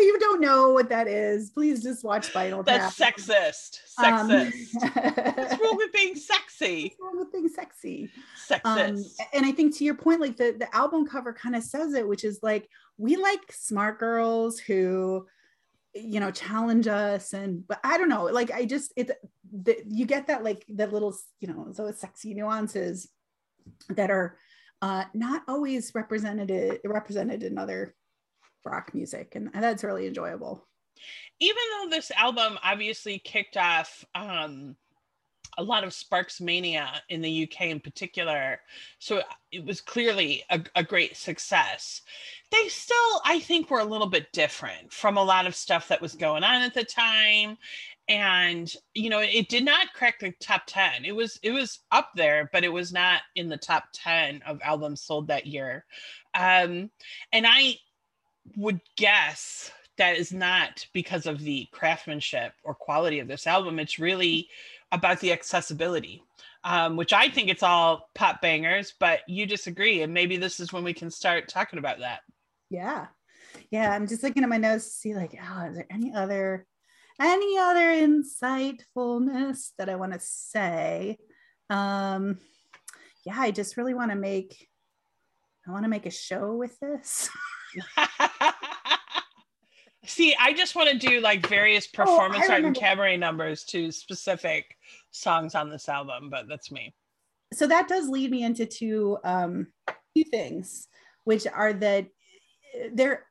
[0.00, 2.92] you don't know what that is, please just watch Spinal Tap.
[2.96, 3.78] That's sexist.
[3.98, 4.82] Um, sexist.
[4.82, 6.82] Um, What's wrong with being sexy?
[6.82, 8.10] What's wrong with being sexy?
[8.48, 8.60] Sexist.
[8.64, 11.94] Um, and I think to your point, like the, the album cover kind of says
[11.94, 15.26] it, which is like we like smart girls who
[15.94, 19.10] you know challenge us and but i don't know like i just it
[19.52, 23.08] the, you get that like that little you know so sexy nuances
[23.88, 24.36] that are
[24.82, 27.94] uh, not always represented represented in other
[28.64, 30.66] rock music, and that's really enjoyable.
[31.40, 34.76] Even though this album obviously kicked off um,
[35.56, 38.60] a lot of Sparks mania in the UK in particular,
[38.98, 42.02] so it was clearly a, a great success.
[42.52, 46.02] They still, I think, were a little bit different from a lot of stuff that
[46.02, 47.56] was going on at the time
[48.10, 52.10] and you know it did not crack the top 10 it was it was up
[52.16, 55.84] there but it was not in the top 10 of albums sold that year
[56.34, 56.90] um
[57.32, 57.74] and i
[58.56, 63.78] would guess that is not because of the craftsmanship or quality of this album.
[63.78, 64.48] It's really
[64.92, 66.22] about the accessibility,
[66.64, 70.02] um, which I think it's all pop bangers, but you disagree.
[70.02, 72.20] And maybe this is when we can start talking about that.
[72.70, 73.08] Yeah.
[73.70, 73.92] Yeah.
[73.92, 76.66] I'm just looking at my notes to see, like, oh, is there any other
[77.20, 81.18] any other insightfulness that I want to say?
[81.68, 82.38] Um,
[83.26, 84.66] yeah, I just really want to make
[85.68, 87.28] I want to make a show with this.
[90.06, 93.64] See, I just want to do like various oh, performance oh, art and cabaret numbers
[93.64, 94.76] to specific
[95.10, 96.94] songs on this album, but that's me.
[97.52, 99.68] So that does lead me into two um
[100.16, 100.88] two things,
[101.24, 102.06] which are that
[102.92, 103.26] there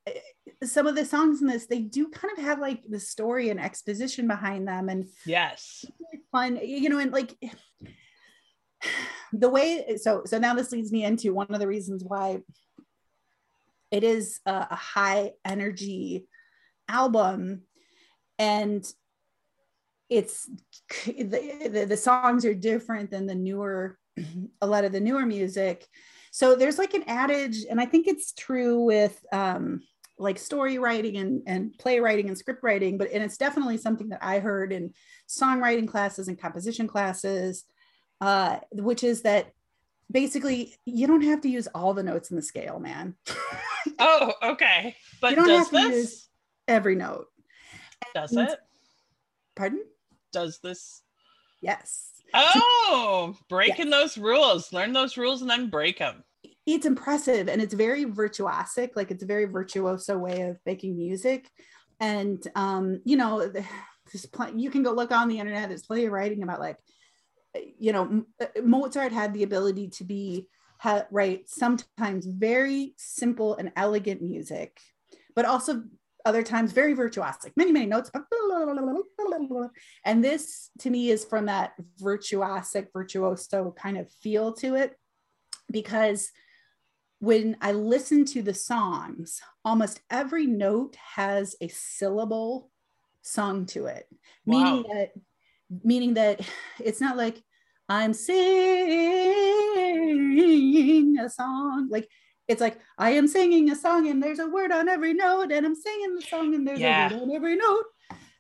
[0.64, 3.60] some of the songs in this they do kind of have like the story and
[3.60, 5.86] exposition behind them and yes
[6.32, 7.36] fun you know and like
[9.34, 12.40] the way so so now this leads me into one of the reasons why
[13.92, 16.28] it is a, a high energy
[16.88, 17.64] album.
[18.38, 18.90] And
[20.10, 20.50] it's
[21.06, 23.98] the, the, the songs are different than the newer
[24.62, 25.86] a lot of the newer music.
[26.32, 29.82] So there's like an adage and i think it's true with um
[30.18, 34.24] like story writing and, and playwriting and script writing but and it's definitely something that
[34.24, 34.94] i heard in
[35.28, 37.64] songwriting classes and composition classes
[38.22, 39.54] uh, which is that
[40.12, 43.16] basically you don't have to use all the notes in the scale man
[44.00, 45.96] oh okay but you don't have to this?
[45.96, 46.30] use
[46.70, 47.26] every note.
[48.14, 48.60] Does and, it?
[49.56, 49.84] Pardon?
[50.32, 51.02] Does this?
[51.62, 52.12] Yes.
[52.34, 54.16] Oh, breaking yes.
[54.16, 54.72] those rules.
[54.72, 56.24] Learn those rules and then break them.
[56.66, 58.92] It's impressive and it's very virtuosic.
[58.96, 61.50] Like it's a very virtuoso way of making music.
[62.00, 63.52] And, um, you know,
[64.14, 65.70] this pl- you can go look on the internet.
[65.70, 66.78] There's plenty of writing about like,
[67.78, 68.26] you know,
[68.64, 70.48] Mozart had the ability to be
[70.80, 74.80] ha- write sometimes very simple and elegant music,
[75.36, 75.84] but also
[76.26, 78.12] other times very virtuosic, many, many notes.
[80.06, 84.96] And this to me is from that virtuosic, virtuoso kind of feel to it.
[85.72, 86.32] Because
[87.20, 92.72] when I listen to the songs, almost every note has a syllable
[93.22, 94.08] sung to it,
[94.46, 94.64] wow.
[94.64, 95.12] meaning that
[95.84, 96.42] meaning that
[96.80, 97.42] it's not like
[97.90, 98.38] I'm singing
[101.20, 101.90] a song.
[101.90, 102.08] Like
[102.48, 105.66] it's like I am singing a song and there's a word on every note, and
[105.66, 107.10] I'm singing the song and there's yeah.
[107.10, 107.86] a word on every note.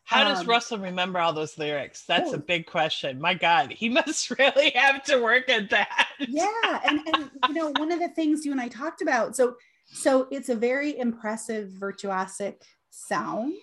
[0.03, 2.05] How um, does Russell remember all those lyrics?
[2.07, 2.35] That's oh.
[2.35, 3.19] a big question.
[3.21, 6.07] My God, he must really have to work at that.
[6.19, 9.35] yeah, and and you know one of the things you and I talked about.
[9.35, 13.53] So so it's a very impressive virtuosic sound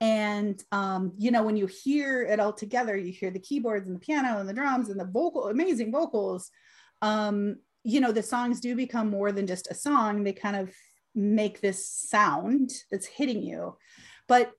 [0.00, 3.96] and um, you know when you hear it all together you hear the keyboards and
[3.96, 6.50] the piano and the drums and the vocal amazing vocals
[7.02, 10.22] um, you know the songs do become more than just a song.
[10.22, 10.70] They kind of
[11.14, 13.76] make this sound that's hitting you.
[14.28, 14.52] But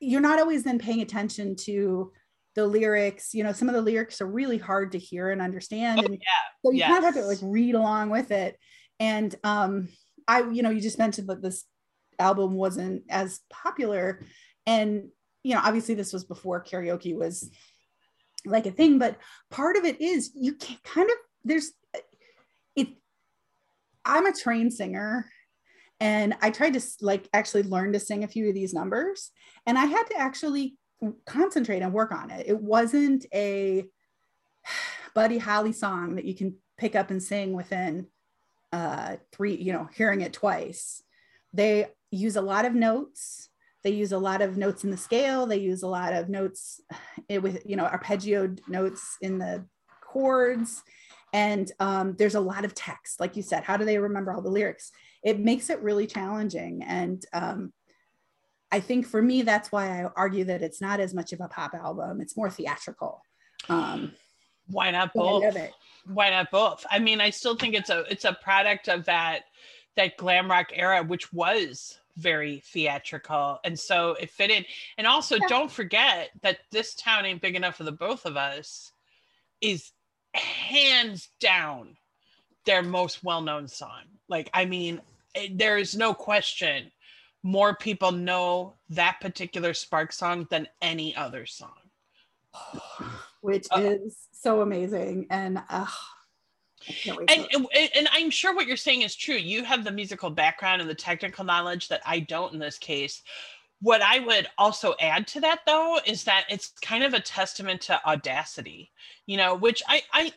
[0.00, 2.12] you're not always then paying attention to
[2.54, 3.34] the lyrics.
[3.34, 6.00] You know some of the lyrics are really hard to hear and understand.
[6.00, 6.64] Oh, and yeah.
[6.64, 6.88] so you yes.
[6.88, 8.58] kind of have to like read along with it.
[9.00, 9.88] And um
[10.28, 11.64] i you know you just mentioned that this
[12.18, 14.20] album wasn't as popular.
[14.66, 15.08] And
[15.42, 17.50] you know obviously this was before karaoke was
[18.46, 19.16] like a thing but
[19.50, 21.72] part of it is you can kind of there's
[22.76, 22.90] it
[24.04, 25.28] i'm a trained singer
[25.98, 29.32] and i tried to like actually learn to sing a few of these numbers
[29.66, 30.76] and i had to actually
[31.26, 32.46] concentrate and work on it.
[32.46, 33.86] It wasn't a
[35.14, 38.06] buddy holly song that you can pick up and sing within
[38.72, 41.02] uh three you know hearing it twice.
[41.52, 43.48] They use a lot of notes.
[43.82, 45.46] They use a lot of notes in the scale.
[45.46, 46.80] They use a lot of notes
[47.28, 49.66] eh, with you know arpeggio notes in the
[50.00, 50.82] chords.
[51.32, 54.42] And um, there's a lot of text like you said how do they remember all
[54.42, 54.92] the lyrics?
[55.24, 56.82] It makes it really challenging.
[56.82, 57.72] And um,
[58.70, 61.48] i think for me that's why i argue that it's not as much of a
[61.48, 62.20] pop album.
[62.20, 63.22] It's more theatrical.
[63.68, 64.12] Um,
[64.66, 65.44] why not both?
[66.06, 66.84] why not both?
[66.90, 69.42] I mean i still think it's a it's a product of that
[69.96, 74.64] that glam rock era which was very theatrical and so it fit in.
[74.98, 75.46] And also yeah.
[75.48, 78.92] don't forget that this town ain't big enough for the both of us
[79.60, 79.92] is
[80.34, 81.96] hands down
[82.64, 84.02] their most well-known song.
[84.28, 85.00] Like i mean
[85.34, 86.90] eh, there is no question
[87.42, 91.70] more people know that particular spark song than any other song.
[93.40, 95.86] Which uh, is so amazing and uh,
[97.06, 99.34] and, and, I'm sure what you're saying is true.
[99.34, 103.22] You have the musical background and the technical knowledge that I don't in this case.
[103.80, 107.80] What I would also add to that though is that it's kind of a testament
[107.82, 108.90] to audacity,
[109.26, 110.32] you know, which I I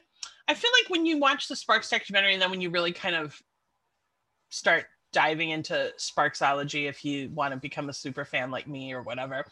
[0.48, 3.16] I feel like when you watch the Sparks documentary and then when you really kind
[3.16, 3.40] of
[4.50, 9.02] start diving into Sparksology if you want to become a super fan like me or
[9.02, 9.46] whatever.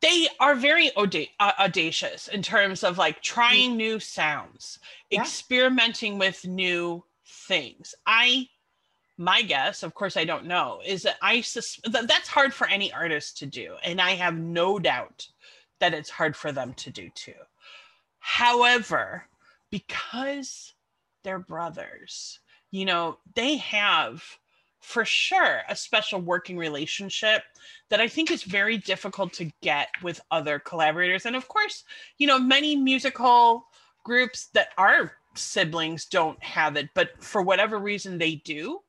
[0.00, 4.78] They are very auda- uh, audacious in terms of like trying new sounds,
[5.10, 5.22] Yeah.
[5.22, 7.94] experimenting with new things.
[8.06, 8.48] I
[9.20, 12.68] my guess, of course I don't know, is that I sus- that that's hard for
[12.68, 15.26] any artist to do and I have no doubt
[15.80, 17.34] that it's hard for them to do too.
[18.20, 19.26] However,
[19.70, 20.74] because
[21.24, 22.38] they're brothers,
[22.70, 24.22] you know, they have
[24.80, 27.42] for sure a special working relationship
[27.90, 31.26] that I think is very difficult to get with other collaborators.
[31.26, 31.84] And of course,
[32.18, 33.66] you know, many musical
[34.04, 38.80] groups that are siblings don't have it, but for whatever reason they do.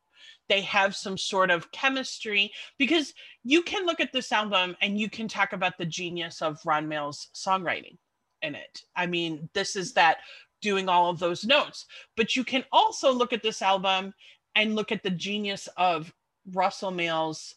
[0.47, 3.13] They have some sort of chemistry because
[3.43, 6.87] you can look at this album and you can talk about the genius of Ron
[6.87, 7.97] Mael's songwriting
[8.41, 8.81] in it.
[8.95, 10.17] I mean, this is that
[10.61, 11.85] doing all of those notes.
[12.17, 14.13] But you can also look at this album
[14.59, 16.13] and look at the genius of
[16.51, 17.55] Russell Mael's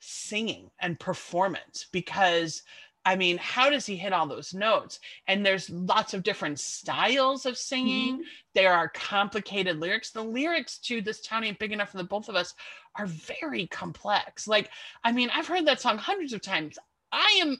[0.00, 2.62] singing and performance because
[3.04, 5.00] I mean, how does he hit all those notes?
[5.26, 8.14] And there's lots of different styles of singing.
[8.14, 8.22] Mm-hmm.
[8.54, 10.10] There are complicated lyrics.
[10.10, 12.54] The lyrics to This Town Ain't Big Enough for the Both of Us
[12.94, 14.46] are very complex.
[14.46, 14.70] Like,
[15.02, 16.78] I mean, I've heard that song hundreds of times.
[17.10, 17.58] I am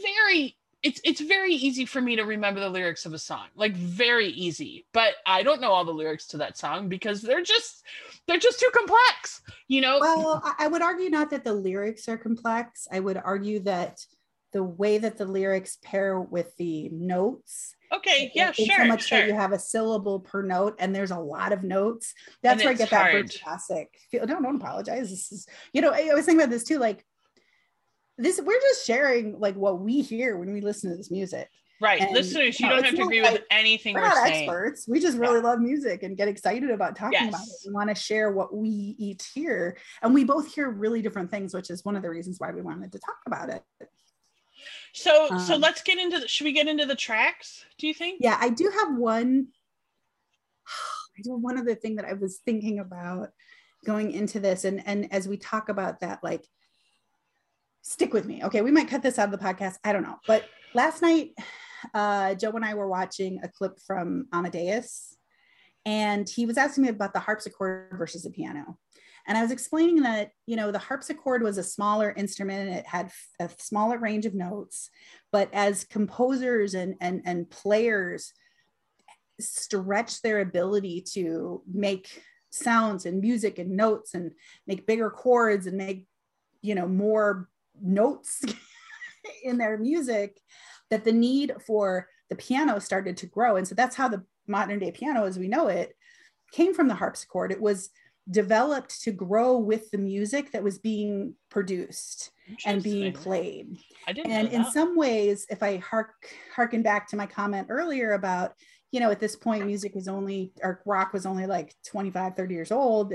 [0.00, 3.74] very it's it's very easy for me to remember the lyrics of a song like
[3.74, 7.84] very easy but i don't know all the lyrics to that song because they're just
[8.26, 12.16] they're just too complex you know Well, I- would argue not that the lyrics are
[12.16, 12.88] complex.
[12.90, 14.04] I would argue that
[14.52, 17.76] the way that the lyrics pair with the notes.
[17.92, 21.12] okay yeah sure So much sure that you have a syllable per note, and there's
[21.12, 22.14] a lot of notes.
[22.42, 23.32] That's And where I get that hard.
[23.42, 24.26] classic feel.
[24.26, 25.10] No, don't apologize.
[25.10, 26.78] This is, you know, I was thinking about this too.
[26.78, 27.04] Like,
[28.20, 31.48] this, we're just sharing like what we hear when we listen to this music.
[31.80, 34.26] right and, listeners you know, don't have to agree like- with anything We're we're, not
[34.26, 34.86] saying experts.
[34.88, 37.66] We just really love music and get excited about talking about it.
[37.66, 39.76] We want to share what we each hear.
[40.02, 42.60] And we both hear really different things, which is one of the reasons why we
[42.62, 43.62] wanted to talk about it.
[44.92, 47.94] so so Um, let's get into the should we get into the tracks do you
[47.94, 49.48] think Yeah, I do have one.
[51.18, 53.30] I do have one other thing that I was thinking about
[53.86, 56.44] going into this, and and as we talk about that, like,
[57.82, 58.42] stick with me.
[58.44, 59.76] Okay, we might cut this out of the podcast.
[59.84, 61.30] I don't know, but last night,
[61.94, 65.16] uh, Joe and I were watching a clip from Amadeus,
[65.86, 68.78] and he was asking me about the harpsichord versus the piano.
[69.26, 72.86] And I was explaining that, you know, the harpsichord was a smaller instrument and it
[72.86, 74.90] had a smaller range of notes.
[75.30, 78.32] But as composers and, and, and players
[79.38, 84.32] stretch their ability to make sounds and music and notes and
[84.66, 86.06] make bigger chords and make,
[86.62, 87.48] you know, more
[87.82, 88.42] notes
[89.44, 90.40] in their music,
[90.90, 93.56] that the need for the piano started to grow.
[93.56, 95.94] And so that's how the modern day piano as we know it
[96.52, 97.52] came from the harpsichord.
[97.52, 97.90] It was
[98.30, 102.30] developed to grow with the music that was being produced
[102.64, 103.76] and being played.
[104.06, 106.12] i didn't And in some ways, if I hark
[106.54, 108.54] harken back to my comment earlier about,
[108.92, 112.54] you know, at this point, music was only or rock was only like 25, 30
[112.54, 113.12] years old,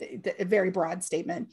[0.00, 1.52] a very broad statement.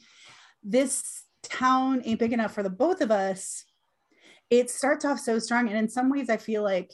[0.62, 3.64] This town ain't big enough for the both of us.
[4.50, 5.68] It starts off so strong.
[5.68, 6.92] And in some ways, I feel like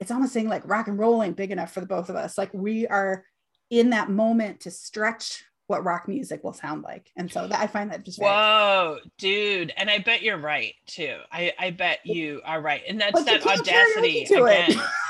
[0.00, 2.36] it's almost saying like rock and roll ain't big enough for the both of us.
[2.36, 3.24] Like we are
[3.70, 7.10] in that moment to stretch what rock music will sound like.
[7.16, 9.72] And so that I find that just very Whoa, dude.
[9.76, 11.18] And I bet you're right too.
[11.32, 12.82] I, I bet you are right.
[12.86, 14.80] And that's But that audacity again.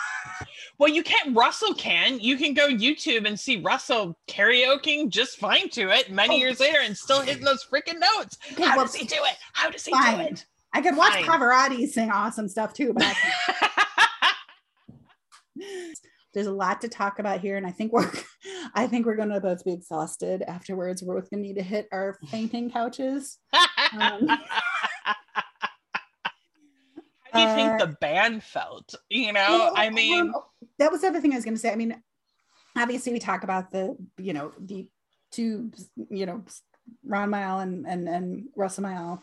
[0.79, 1.37] well, you can't.
[1.37, 2.19] Russell can.
[2.21, 6.39] You can go YouTube and see Russell karaokeing just fine to it many Oh.
[6.39, 8.39] years later and still hitting those freaking notes.
[8.53, 9.37] Okay, How well, does he do it?
[9.53, 10.45] How does he do it?
[10.73, 11.25] I could watch Fine.
[11.25, 13.15] Pavarotti sing awesome stuff too, but
[16.35, 18.11] there's a lot to talk about here, and I think we're,
[18.75, 21.01] I think we're going to both be exhausted afterwards.
[21.03, 23.39] We're both going to need to hit our fainting couches.
[24.01, 24.27] Um,
[27.35, 28.95] do you think the band felt?
[29.09, 30.33] You know, I mean,
[30.79, 31.73] that was the other thing I was going to say.
[31.73, 32.01] I mean,
[32.77, 34.89] obviously, we talk about the, you know, the
[35.33, 35.71] two,
[36.11, 36.45] you know,
[37.05, 39.23] Ron Mile and and and Russell Mile,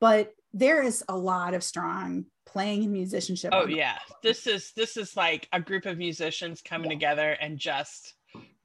[0.00, 3.50] but there is a lot of strong playing and musicianship.
[3.54, 6.96] oh yeah, this is this is like a group of musicians coming Yeah.
[6.96, 8.14] together and just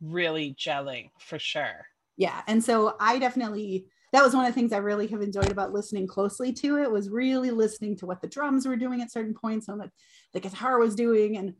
[0.02, 1.86] really gelling for sure.
[2.20, 5.52] Yeah and so i definitely that was one of the things i really have enjoyed
[5.52, 9.12] about listening closely to it was really listening to what the drums were doing at
[9.12, 9.90] certain points and what
[10.34, 11.54] the guitar was doing and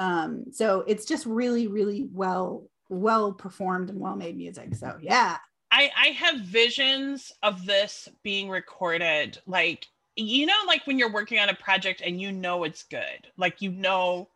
[0.00, 5.36] um so it's just really really well well performed and well made music so yeah
[5.70, 11.38] I I have visions of this being recorded like you know like when you're working
[11.38, 14.28] on a project and you know it's good like you know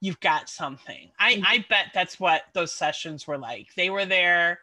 [0.00, 1.10] you've got something.
[1.18, 1.44] I mm-hmm.
[1.44, 3.74] I bet that's what those sessions were like.
[3.76, 4.60] They were there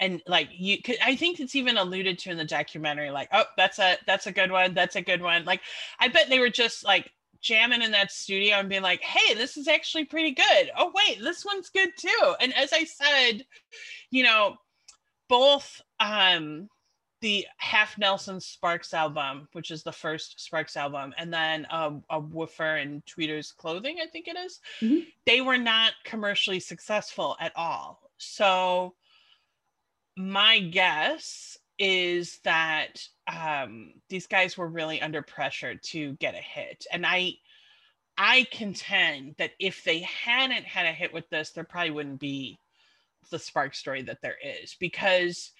[0.00, 3.44] and like you could I think it's even alluded to in the documentary like oh
[3.56, 5.60] that's a that's a good one that's a good one like
[6.00, 9.56] I bet they were just like jamming in that studio and being like hey this
[9.56, 13.44] is actually pretty good oh wait this one's good too and as I said
[14.10, 14.56] you know
[15.28, 16.68] both um
[17.20, 22.20] the Half Nelson Sparks album, which is the first Sparks album, and then um, a
[22.20, 25.08] woofer and Tweeter's clothing, I think it is, mm-hmm.
[25.24, 28.10] they were not commercially successful at all.
[28.18, 28.94] So
[30.16, 36.86] my guess is that um, these guys were really under pressure to get a hit,
[36.92, 37.34] and I
[38.16, 42.58] I contend that if they hadn't had a hit with this, there probably wouldn't be
[43.30, 45.50] the spark story that there is because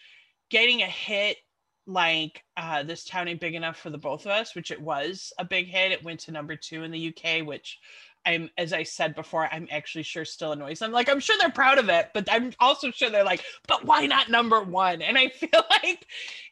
[0.50, 1.38] getting a hit
[1.86, 5.32] like uh, this town ain't big enough for the both of us, which it was
[5.38, 5.92] a big hit.
[5.92, 7.78] It went to number two in the UK, which
[8.26, 10.92] I'm, as I said before, I'm actually sure still annoys them.
[10.92, 14.06] Like, I'm sure they're proud of it, but I'm also sure they're like, but why
[14.06, 15.02] not number one?
[15.02, 16.06] And I feel like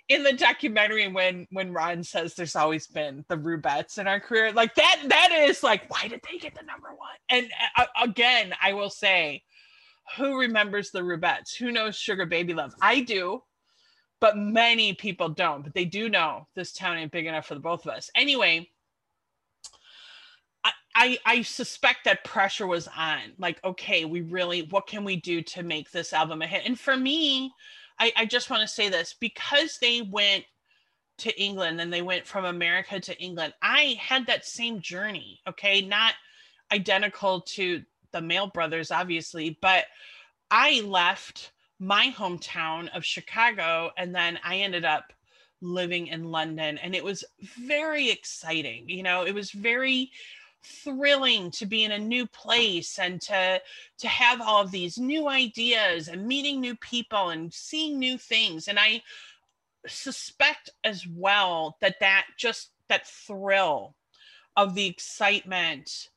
[0.08, 4.52] in the documentary, when when Ron says there's always been the Rubettes in our career,
[4.52, 7.16] like that, that is like, why did they get the number one?
[7.28, 9.42] And uh, again, I will say,
[10.16, 11.56] who remembers the Rubettes?
[11.56, 12.74] Who knows Sugar Baby Love?
[12.80, 13.42] I do
[14.22, 15.64] but many people don't.
[15.64, 18.08] But they do know this town ain't big enough for the both of us.
[18.14, 18.70] Anyway,
[20.94, 23.20] I, I, suspect that pressure was on.
[23.38, 26.62] Like, okay, we really, what can we do to make this album a hit?
[26.66, 27.52] And for me,
[27.98, 30.44] I, I just want to say this because they went
[31.18, 33.54] to England and they went from America to England.
[33.62, 35.80] I had that same journey, okay?
[35.80, 36.14] Not
[36.72, 37.82] identical to
[38.12, 39.84] the Mael brothers, obviously, but
[40.50, 43.90] I left my hometown of Chicago.
[43.96, 45.12] And then I ended up
[45.60, 46.78] living in London.
[46.78, 47.24] And it was
[47.58, 48.88] very exciting.
[48.88, 50.10] You know, it was very
[50.64, 53.60] thrilling to be in a new place and to
[53.98, 58.68] to have all of these new ideas and meeting new people and seeing new things.
[58.68, 59.02] And i
[59.86, 63.96] suspect as well that that just that thrill
[64.56, 66.08] of the excitement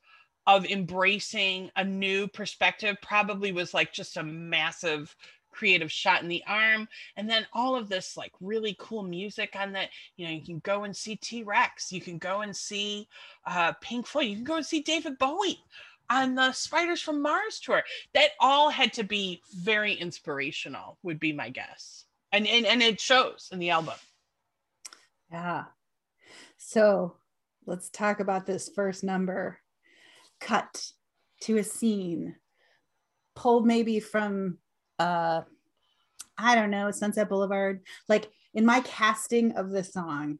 [0.46, 5.16] of embracing a new perspective probably was like just a massive
[5.56, 6.86] creative shot in the arm
[7.16, 10.58] and then all of this like really cool music on that you know you can
[10.60, 13.08] go and see t-rex you can go and see
[13.46, 15.58] uh pink floyd you can go and see david bowie
[16.10, 17.82] on the spiders from mars tour.
[18.14, 22.04] That all had to be very inspirational would be my guess.
[22.32, 23.94] And and, and it shows in the album.
[25.30, 25.64] Yeah.
[26.58, 27.16] So
[27.66, 29.58] let's talk about this first number.
[30.40, 30.92] Cut
[31.42, 32.36] to a scene.
[33.34, 34.58] Pulled maybe from
[34.98, 35.42] uh
[36.38, 37.80] I don't know, Sunset Boulevard.
[38.08, 40.38] Like in my casting of the song,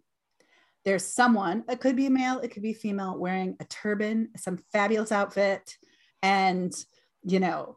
[0.84, 4.58] there's someone, it could be a male, it could be female, wearing a turban, some
[4.72, 5.76] fabulous outfit,
[6.22, 6.72] and
[7.24, 7.76] you know,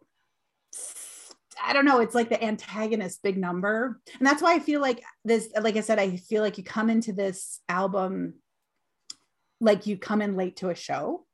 [1.64, 4.00] I don't know, it's like the antagonist big number.
[4.18, 6.90] And that's why I feel like this, like I said, I feel like you come
[6.90, 8.36] into this album
[9.60, 11.26] like you come in late to a show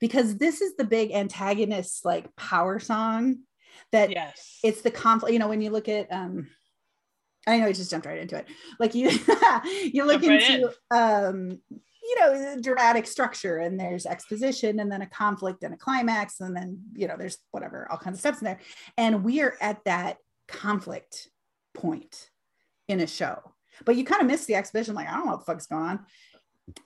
[0.00, 3.38] because this is the big antagonist like power song
[3.92, 4.58] that yes.
[4.62, 6.48] it's the conflict you know when you look at um
[7.46, 8.46] i know i just jumped right into it.
[8.78, 9.10] Like you
[9.92, 10.98] you look into in.
[10.98, 11.60] um
[12.04, 16.54] you know dramatic structure and there's exposition and then a conflict and a climax and
[16.54, 18.60] then you know there's whatever all kinds of steps in there.
[18.98, 21.28] And we are at that conflict
[21.72, 22.30] point
[22.88, 23.38] in a show.
[23.84, 25.82] But you kind of miss the exposition like i don't know what the fuck's going
[25.82, 26.06] on.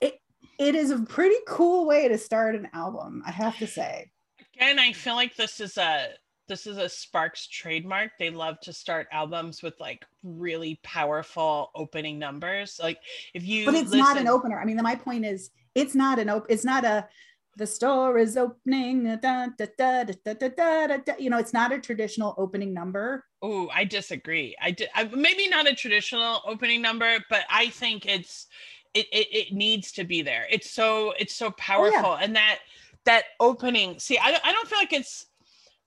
[0.01, 0.15] It
[0.57, 4.09] it is a pretty cool way to start an album i have to say.
[4.55, 6.09] Again i feel like this is a
[6.49, 8.11] this is a Sparks trademark.
[8.19, 12.77] They love to start albums with like really powerful opening numbers.
[12.81, 12.99] Like
[13.33, 14.59] if you But it's listen- not an opener.
[14.59, 17.07] I mean, my point is it's not an open it's not a
[17.55, 23.25] the store is opening da, da, da, you know it's not a traditional opening number
[23.41, 28.47] oh i disagree i did maybe not a traditional opening number but i think it's
[28.93, 32.23] it, it, it needs to be there it's so it's so powerful oh, yeah.
[32.23, 32.59] and that
[33.05, 35.25] that opening see I, I don't feel like it's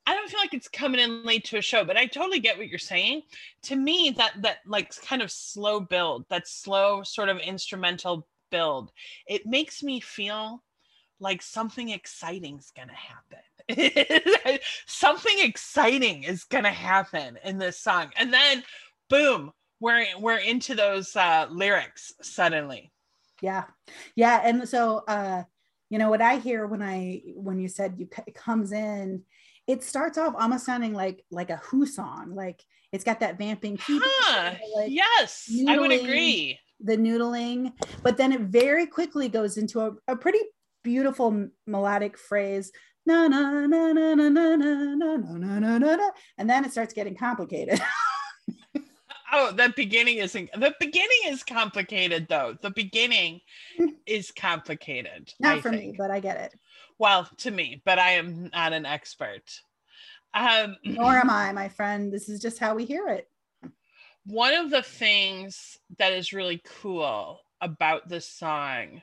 [0.06, 2.58] I don't feel like it's coming in late to a show, but I totally get
[2.58, 3.22] what you're saying.
[3.64, 8.90] To me, that that like kind of slow build, that slow sort of instrumental build,
[9.26, 10.62] it makes me feel
[11.20, 13.38] like something exciting is gonna happen.
[14.86, 18.64] something exciting is gonna happen in this song, and then
[19.08, 22.90] boom, we're we're into those uh, lyrics suddenly.
[23.40, 23.64] Yeah,
[24.16, 25.44] yeah, and so uh,
[25.90, 29.22] you know what I hear when I when you said you it comes in
[29.66, 32.34] it starts off almost sounding like like a Who song.
[32.34, 33.78] Like it's got that vamping.
[33.80, 36.58] Huh, like yes, I would agree.
[36.80, 40.40] The noodling, but then it very quickly goes into a, a pretty
[40.82, 42.72] beautiful melodic phrase
[43.06, 46.70] na na na na na na na na na na na na and then it
[46.70, 47.80] starts getting complicated
[49.32, 53.40] oh the beginning isn't the beginning is complicated though the beginning
[54.06, 55.82] is complicated not I for think.
[55.82, 56.58] me but i get it
[57.02, 59.60] well to me but i am not an expert
[60.34, 63.28] um nor am i my friend this is just how we hear it
[64.24, 69.02] one of the things that is really cool about this song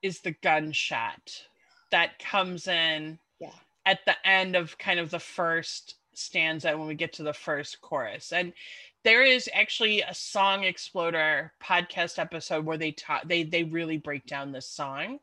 [0.00, 1.42] is the gunshot
[1.90, 3.50] that comes in yeah.
[3.84, 7.80] at the end of kind of the first stanza when we get to the first
[7.80, 8.32] chorus.
[8.32, 8.52] And
[9.04, 14.26] there is actually a song exploder podcast episode where they talk they they really break
[14.26, 15.18] down this song.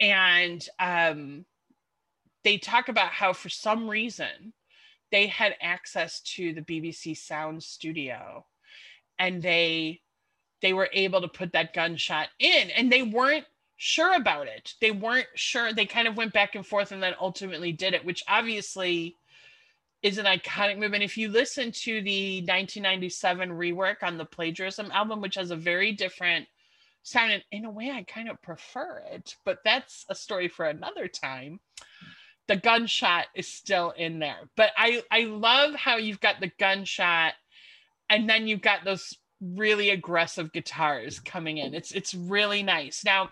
[0.00, 1.44] And um
[2.44, 4.52] they talk about how for some reason
[5.10, 8.44] they had access to the BBC sound studio
[9.18, 10.00] and they
[10.62, 14.74] they were able to put that gunshot in and they weren't sure about it.
[14.80, 15.72] They weren't sure.
[15.72, 19.16] They kind of went back and forth and then ultimately did it, which obviously
[20.02, 21.02] is an iconic movement.
[21.02, 25.92] If you listen to the 1997 rework on the Plagiarism album, which has a very
[25.92, 26.46] different
[27.06, 31.06] sound, in a way, I kind of prefer it, but that's a story for another
[31.06, 31.60] time.
[32.48, 37.34] The gunshot is still in there, but I I love how you've got the gunshot,
[38.08, 41.74] and then you've got those really aggressive guitars coming in.
[41.74, 43.04] It's it's really nice.
[43.04, 43.30] Now,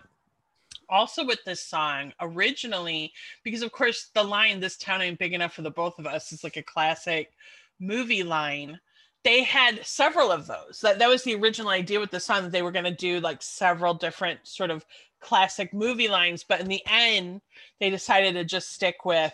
[0.89, 3.11] also with this song originally
[3.43, 6.31] because of course the line this town ain't big enough for the both of us
[6.31, 7.31] is like a classic
[7.79, 8.79] movie line
[9.25, 10.79] they had several of those.
[10.81, 13.19] That, that was the original idea with the song that they were going to do
[13.19, 14.85] like several different sort of
[15.19, 17.41] classic movie lines but in the end
[17.79, 19.33] they decided to just stick with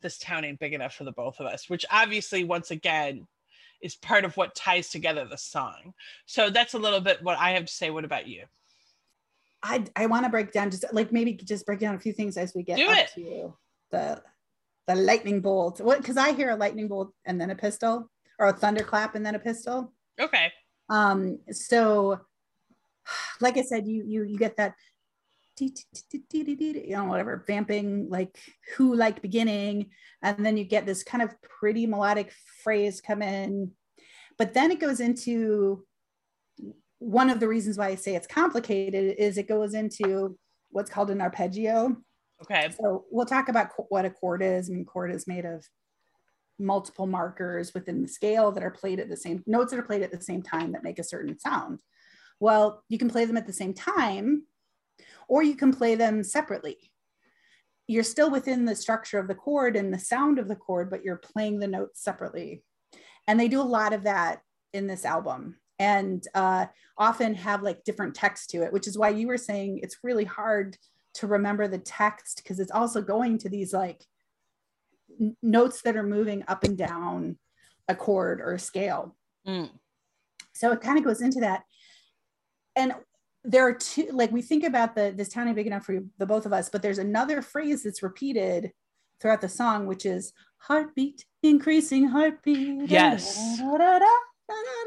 [0.00, 3.26] this town ain't big enough for the both of us which obviously once again
[3.80, 5.94] is part of what ties together the song.
[6.26, 7.90] So that's a little bit what i have to say.
[7.90, 8.44] What about you?
[9.62, 12.36] I I want to break down just like maybe just break down a few things
[12.36, 13.10] as we get Do up it.
[13.14, 13.54] to
[13.90, 14.22] the
[14.86, 15.80] the lightning bolt.
[15.80, 18.10] What because I hear a lightning bolt and then a pistol
[18.40, 19.92] or a thunderclap and then a pistol.
[20.20, 20.52] Okay.
[20.88, 22.18] Um so
[23.40, 24.74] like I said, you you you get that
[25.58, 28.38] you know whatever vamping like
[28.76, 29.90] who like beginning
[30.22, 32.32] and then you get this kind of pretty melodic
[32.64, 33.70] phrase come in
[34.38, 35.84] but then it goes into
[36.98, 40.38] one of the reasons why I say it's complicated is it goes into
[40.70, 41.96] what's called an arpeggio.
[42.42, 42.70] Okay.
[42.80, 44.70] So we'll talk about what a chord is.
[44.70, 45.66] I mean, chord is made of
[46.60, 50.02] multiple markers within the scale that are played at the same notes that are played
[50.02, 51.80] at the same time that make a certain sound.
[52.38, 54.44] Well, you can play them at the same time,
[55.28, 56.76] or you can play them separately.
[57.86, 61.04] You're still within the structure of the chord and the sound of the chord, but
[61.04, 62.62] you're playing the notes separately.
[63.26, 64.42] And they do a lot of that
[64.72, 66.66] in this album and uh,
[66.98, 70.24] often have like different text to it, which is why you were saying it's really
[70.24, 70.76] hard
[71.14, 74.04] to remember the text because it's also going to these like
[75.42, 77.38] notes that are moving up and down
[77.88, 79.16] a chord or a scale.
[79.46, 79.70] Mm.
[80.52, 81.64] So it kind of goes into that.
[82.76, 82.94] And
[83.44, 86.26] there are two, like we think about the this town ain't big enough for the
[86.26, 88.72] both of us, but there's another phrase that's repeated
[89.20, 92.88] throughout the song, which is heartbeat, increasing heartbeat.
[92.88, 93.58] Yes.
[93.58, 94.06] Da, da, da,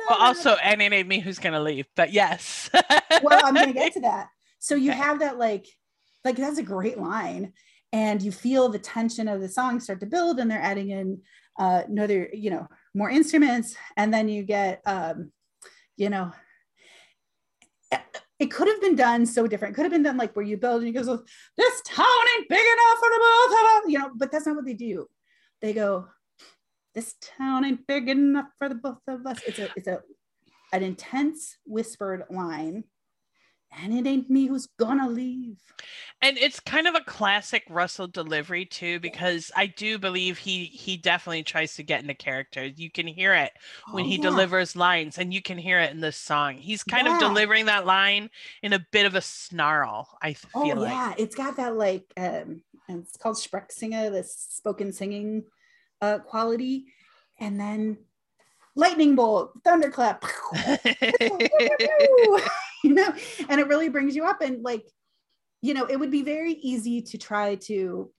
[0.09, 2.69] well, also, and it ain't me who's gonna leave, but yes.
[3.23, 4.27] well, I'm gonna get to that.
[4.59, 5.67] So you have that like,
[6.25, 7.53] like that's a great line,
[7.93, 11.21] and you feel the tension of the song start to build, and they're adding in
[11.57, 15.31] uh, another, you know, more instruments, and then you get, um,
[15.95, 16.31] you know,
[18.39, 19.75] it could have been done so different.
[19.75, 21.23] Could have been done like where you build and you go,
[21.55, 24.55] this town ain't big enough for the both of us, you know, but that's not
[24.55, 25.07] what they do.
[25.61, 26.07] They go,
[26.95, 29.39] this town ain't big enough for the both of us.
[29.47, 30.01] It's a it's a
[30.73, 32.83] an intense whispered line.
[33.81, 35.57] And it ain't me who's gonna leave.
[36.21, 40.95] And it's kind of a classic Russell delivery too, because I do believe he he
[40.95, 42.65] definitely tries to get into character.
[42.65, 43.51] You can hear it
[43.91, 44.21] when oh, he yeah.
[44.21, 46.55] delivers lines, and you can hear it in this song.
[46.55, 47.15] He's kind yeah.
[47.15, 48.29] of delivering that line
[48.61, 50.07] in a bit of a snarl.
[50.21, 50.91] I feel oh, like.
[50.91, 55.43] yeah, it's got that like um, it's called Sprechsinger, this spoken singing
[56.01, 56.85] uh, quality,
[57.39, 57.97] and then
[58.75, 60.25] lightning bolt, thunderclap,
[62.89, 63.13] you know,
[63.49, 64.41] and it really brings you up.
[64.41, 64.85] And like,
[65.61, 68.11] you know, it would be very easy to try to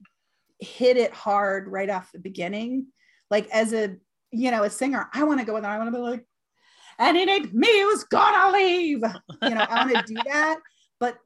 [0.58, 2.86] hit it hard right off the beginning.
[3.30, 3.96] Like as a,
[4.30, 5.70] you know, a singer, I want to go in there.
[5.70, 6.26] I want to be like,
[6.98, 9.02] and it ain't me who's gonna leave.
[9.42, 10.58] You know, I want to do that,
[11.00, 11.18] but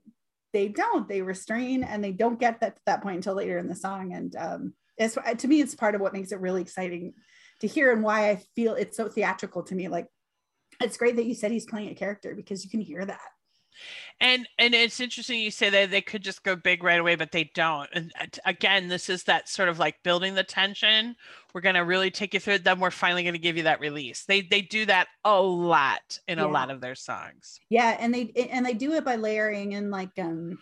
[0.53, 1.07] they don't.
[1.07, 4.15] They restrain and they don't get that that point until later in the song.
[4.15, 7.15] And um, it's to me it's part of what makes it really exciting
[7.61, 10.07] to hear and why i feel it's so theatrical to me like
[10.81, 13.21] it's great that you said he's playing a character because you can hear that
[14.21, 17.31] And and it's interesting you say that they could just go big right away, but
[17.31, 17.89] they don't.
[17.93, 21.15] And uh, again, this is that sort of like building the tension.
[21.55, 22.65] We're gonna really take you through it.
[22.65, 24.25] Then we're finally gonna give you that release.
[24.25, 26.47] They they do that a lot in yeah.
[26.47, 27.61] a lot of their songs.
[27.71, 30.59] Yeah, and they and they do it by layering and like um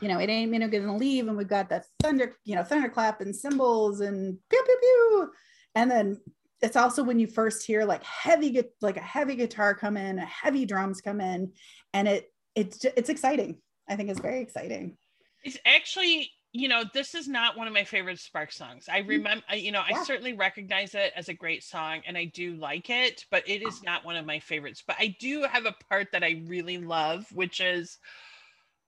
[0.00, 2.62] you know, it ain't you know gonna leave, and we've got the thunder, you know,
[2.62, 5.30] thunderclap and cymbals and pew pew pew,
[5.74, 6.20] and then
[6.62, 10.24] it's also when you first hear like heavy like a heavy guitar come in, a
[10.24, 11.52] heavy drums come in,
[11.94, 13.60] and it it's it's exciting.
[13.88, 14.96] I think it's very exciting.
[15.42, 19.08] It's actually you know this is not one of my favorite spark songs i mm.
[19.08, 19.98] remember you know yeah.
[19.98, 23.62] i certainly recognize it as a great song and i do like it but it
[23.62, 26.78] is not one of my favorites but i do have a part that i really
[26.78, 27.98] love which is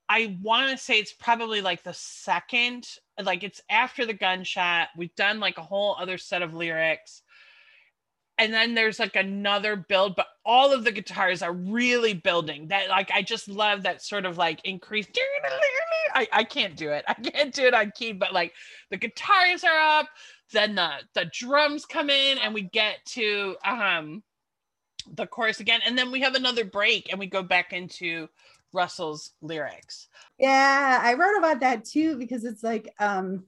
[0.08, 2.86] i want to say it's probably like the second
[3.22, 7.22] like it's after the gunshot we've done like a whole other set of lyrics
[8.38, 12.88] and then there's like another build but all of the guitars are really building that
[12.88, 15.06] like i just love that sort of like increase
[16.14, 17.04] I, I can't do it.
[17.08, 18.52] I can't do it on key but like
[18.90, 20.08] the guitars are up
[20.52, 24.22] then the the drums come in and we get to um
[25.14, 28.28] the chorus again and then we have another break and we go back into
[28.72, 30.08] russell's lyrics.
[30.38, 33.44] Yeah i wrote about that too because it's like um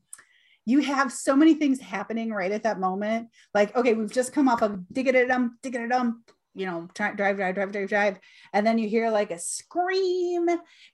[0.67, 3.29] you have so many things happening right at that moment.
[3.53, 6.89] Like, okay, we've just come off of digging it dum, digging it dum, you know,
[6.95, 8.19] drive, drive, drive, drive, drive, drive.
[8.53, 10.49] And then you hear like a scream,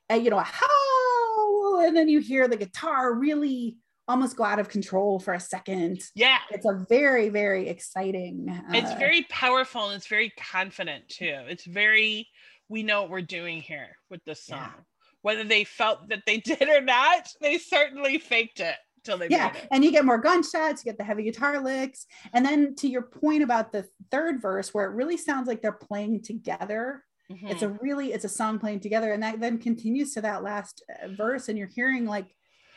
[0.08, 1.80] and, you know, a howl.
[1.80, 3.76] And then you hear the guitar really
[4.08, 6.02] almost go out of control for a second.
[6.16, 6.38] Yeah.
[6.50, 8.48] It's a very, very exciting.
[8.50, 11.36] Uh, it's very powerful and it's very confident too.
[11.46, 12.28] It's very,
[12.68, 14.58] we know what we're doing here with this song.
[14.58, 14.82] Yeah.
[15.22, 18.74] Whether they felt that they did or not, they certainly faked it
[19.05, 22.07] till they yeah and you get more gunshots you get the heavy guitar licks.
[22.32, 25.72] And then to your point about the third verse where it really sounds like they're
[25.72, 27.46] playing together mm-hmm.
[27.48, 30.82] it's a really it's a song playing together and that then continues to that last
[31.03, 32.34] uh, verse and you're hearing like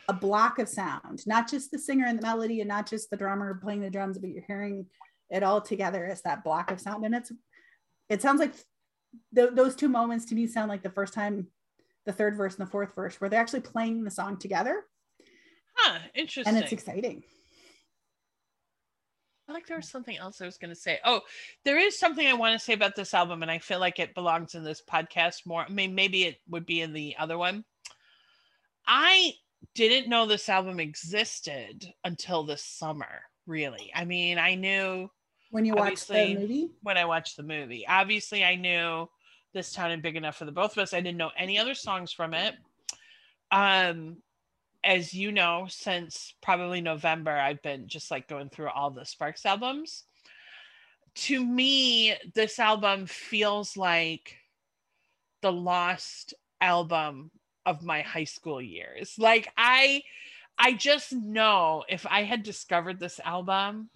[0.09, 3.17] a block of sound not just the singer and the melody and not just the
[3.17, 4.85] drummer playing the drums but you're hearing
[5.33, 7.03] it all together as that block of sound.
[7.03, 7.31] And it's
[8.07, 8.53] it sounds like
[9.35, 11.47] th- those two moments to me sound like the first time
[12.05, 14.83] the third verse and the fourth verse where they're actually playing the song together
[15.83, 16.55] Huh, interesting.
[16.55, 17.23] And it's exciting.
[19.49, 20.99] I like there was something else I was going to say.
[21.03, 21.19] Oh,
[21.65, 24.15] there is something I want to say about this album, and I feel like it
[24.15, 25.65] belongs in this podcast more.
[25.67, 27.65] I mean, maybe it would be in the other one.
[28.87, 29.33] I
[29.75, 33.91] didn't know this album existed until this summer, really.
[33.93, 35.11] I mean, I knew
[35.51, 36.69] when you watched the movie.
[36.81, 39.09] When I watched the movie, obviously, I knew
[39.53, 40.93] this town and big enough for the both of us.
[40.93, 42.55] I didn't know any other songs from it.
[43.51, 44.17] Um,
[44.83, 49.45] as you know, since probably November, I've been just like going through all the Sparks
[49.45, 50.03] albums.
[51.15, 54.35] To me, this album feels like
[55.41, 57.31] the lost album
[57.65, 59.15] of my high school years.
[59.17, 60.03] Like I
[60.57, 63.89] I just know if I had discovered this album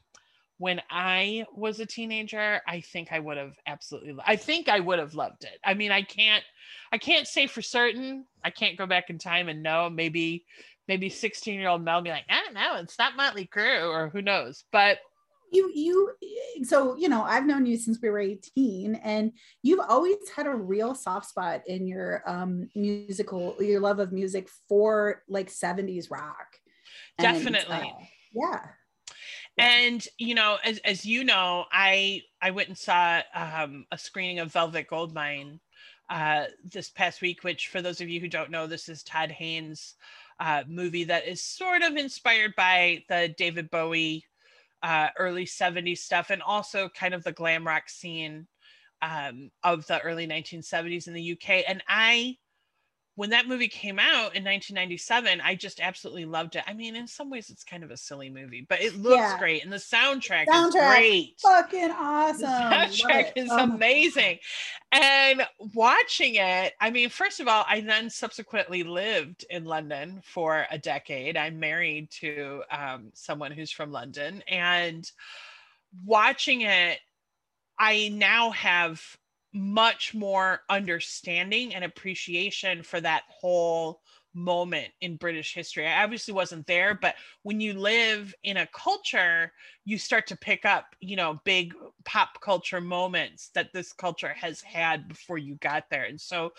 [0.59, 4.99] when I was a teenager, I think I would have absolutely I think I would
[4.99, 5.59] have loved it.
[5.63, 6.43] I mean, I can't
[6.91, 8.25] I can't say for certain.
[8.43, 9.89] I can't go back in time and know.
[9.89, 10.45] Maybe
[10.87, 14.09] maybe 16 year old Mel be like, I don't know, it's not Motley Crue or
[14.09, 14.63] who knows.
[14.71, 14.99] But
[15.51, 16.13] you you
[16.63, 19.31] so you know i've known you since we were 18 and
[19.63, 24.49] you've always had a real soft spot in your um musical your love of music
[24.67, 26.47] for like 70s rock.
[27.19, 27.93] Definitely.
[27.95, 28.59] uh, yeah.
[29.57, 34.39] And you know as, as you know i i went and saw um, a screening
[34.39, 35.59] of velvet goldmine
[36.09, 39.29] uh, this past week which for those of you who don't know this is todd
[39.29, 39.95] haynes
[40.39, 44.23] uh, movie that is sort of inspired by the David Bowie
[44.83, 48.47] uh, early 70s stuff and also kind of the glam rock scene
[49.01, 51.63] um, of the early 1970s in the UK.
[51.67, 52.37] And I
[53.17, 56.63] when that movie came out in 1997, I just absolutely loved it.
[56.67, 59.39] I mean, in some ways, it's kind of a silly movie, but it looks yeah.
[59.39, 61.33] great, and the soundtrack, soundtrack, is great.
[61.39, 62.41] Fucking awesome!
[62.41, 64.37] The soundtrack is um, amazing,
[64.91, 65.41] and
[65.73, 66.73] watching it.
[66.79, 71.37] I mean, first of all, I then subsequently lived in London for a decade.
[71.37, 75.11] I'm married to um, someone who's from London, and
[76.05, 76.99] watching it,
[77.79, 79.01] I now have
[79.53, 84.01] much more understanding and appreciation for that whole
[84.33, 85.87] moment in British history.
[85.87, 89.51] I obviously wasn't there, but when you live in a culture,
[89.87, 91.73] you start to pick up, you know, big
[92.05, 96.03] pop culture moments that this culture has had before you got there.
[96.03, 96.51] And so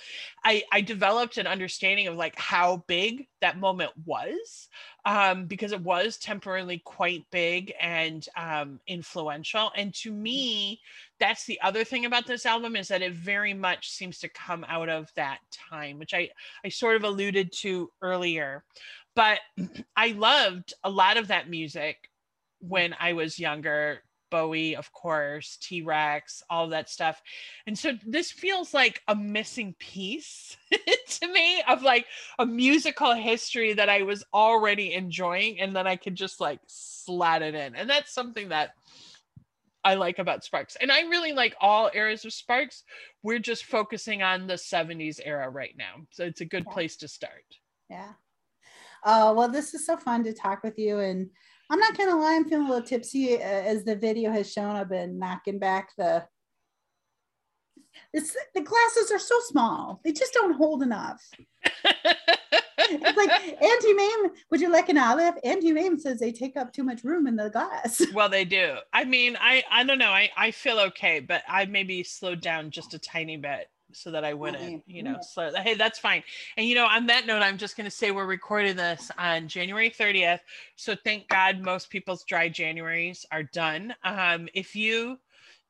[0.44, 4.68] I I developed an understanding of like how big that moment was.
[5.04, 9.70] um, because it was temporarily quite big and um, influential.
[9.76, 10.80] And to me,
[11.20, 14.64] that's the other thing about this album is that it very much seems to come
[14.68, 15.38] out of that
[15.70, 16.30] time, which I
[16.64, 18.64] I sort of alluded to earlier.
[19.14, 19.40] But
[19.96, 21.96] I loved a lot of that music
[22.60, 24.02] when I was younger.
[24.30, 27.22] Bowie, of course, T Rex, all that stuff.
[27.66, 30.54] And so this feels like a missing piece
[31.06, 32.04] to me of like
[32.38, 37.40] a musical history that I was already enjoying and then I could just like slat
[37.40, 37.74] it in.
[37.74, 38.74] And that's something that
[39.84, 40.76] I like about Sparks.
[40.76, 42.84] And I really like all eras of Sparks.
[43.22, 46.04] We're just focusing on the 70s era right now.
[46.10, 46.72] So it's a good yeah.
[46.74, 47.44] place to start.
[47.88, 48.12] Yeah.
[49.04, 50.98] Oh, well, this is so fun to talk with you.
[50.98, 51.30] And
[51.70, 54.76] I'm not gonna lie, I'm feeling a little tipsy uh, as the video has shown.
[54.76, 56.24] I've been knocking back the.
[58.12, 61.22] It's the glasses are so small; they just don't hold enough.
[61.64, 63.30] it's like
[63.62, 65.34] Auntie Mame, would you like an olive?
[65.44, 68.02] Auntie Mame says they take up too much room in the glass.
[68.14, 68.76] Well, they do.
[68.92, 70.10] I mean, I I don't know.
[70.10, 74.24] I I feel okay, but I maybe slowed down just a tiny bit so that
[74.24, 76.22] I wouldn't, you know, so hey, that's fine.
[76.56, 79.90] And you know, on that note, I'm just gonna say we're recording this on January
[79.90, 80.40] 30th.
[80.76, 83.94] So thank God most people's dry Januaries are done.
[84.04, 85.18] Um, if you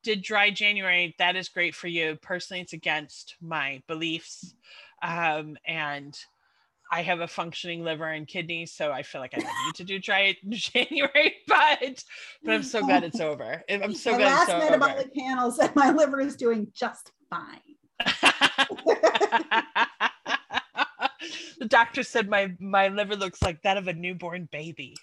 [0.03, 2.17] did dry January, that is great for you.
[2.21, 4.53] Personally, it's against my beliefs.
[5.01, 6.17] Um, and
[6.91, 9.83] I have a functioning liver and kidney, so I feel like I don't need to
[9.83, 12.03] do dry January, but
[12.43, 13.63] but I'm so glad it's over.
[13.69, 14.65] I'm so my glad last it's over.
[14.65, 17.59] metabolic panel said my liver is doing just fine.
[21.59, 24.95] The doctor said my my liver looks like that of a newborn baby.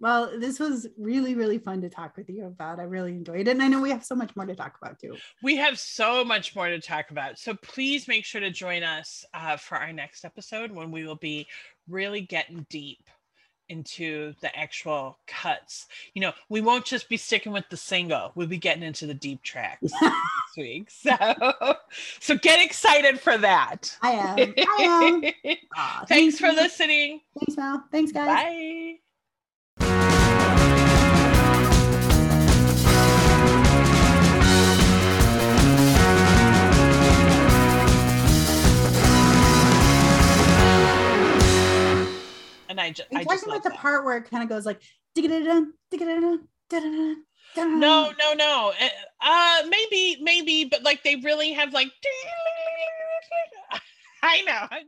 [0.00, 2.78] well, this was really really fun to talk with you about.
[2.78, 4.98] I really enjoyed it, and I know we have so much more to talk about
[4.98, 5.16] too.
[5.42, 7.38] We have so much more to talk about.
[7.38, 11.16] So please make sure to join us uh, for our next episode when we will
[11.16, 11.46] be
[11.88, 13.08] really getting deep
[13.68, 15.86] into the actual cuts.
[16.14, 18.32] You know, we won't just be sticking with the single.
[18.34, 20.12] We'll be getting into the deep tracks this
[20.56, 20.90] week.
[20.90, 21.12] So,
[22.20, 23.96] so get excited for that.
[24.02, 24.54] I am.
[24.58, 25.56] I am.
[25.76, 27.20] Aw, thanks for listening.
[27.38, 27.84] Thanks, Mel.
[27.90, 28.26] Thanks, guys.
[28.26, 29.11] Bye.
[42.72, 43.78] And I just, I like the that.
[43.78, 44.80] part where it kind of goes like
[45.14, 47.80] digga-da-dun, digga-da-dun, da-da-dun, da-da-dun.
[47.80, 48.72] No, no, no.
[49.20, 51.88] Uh, maybe, maybe, but like they really have like.
[54.22, 54.78] I know.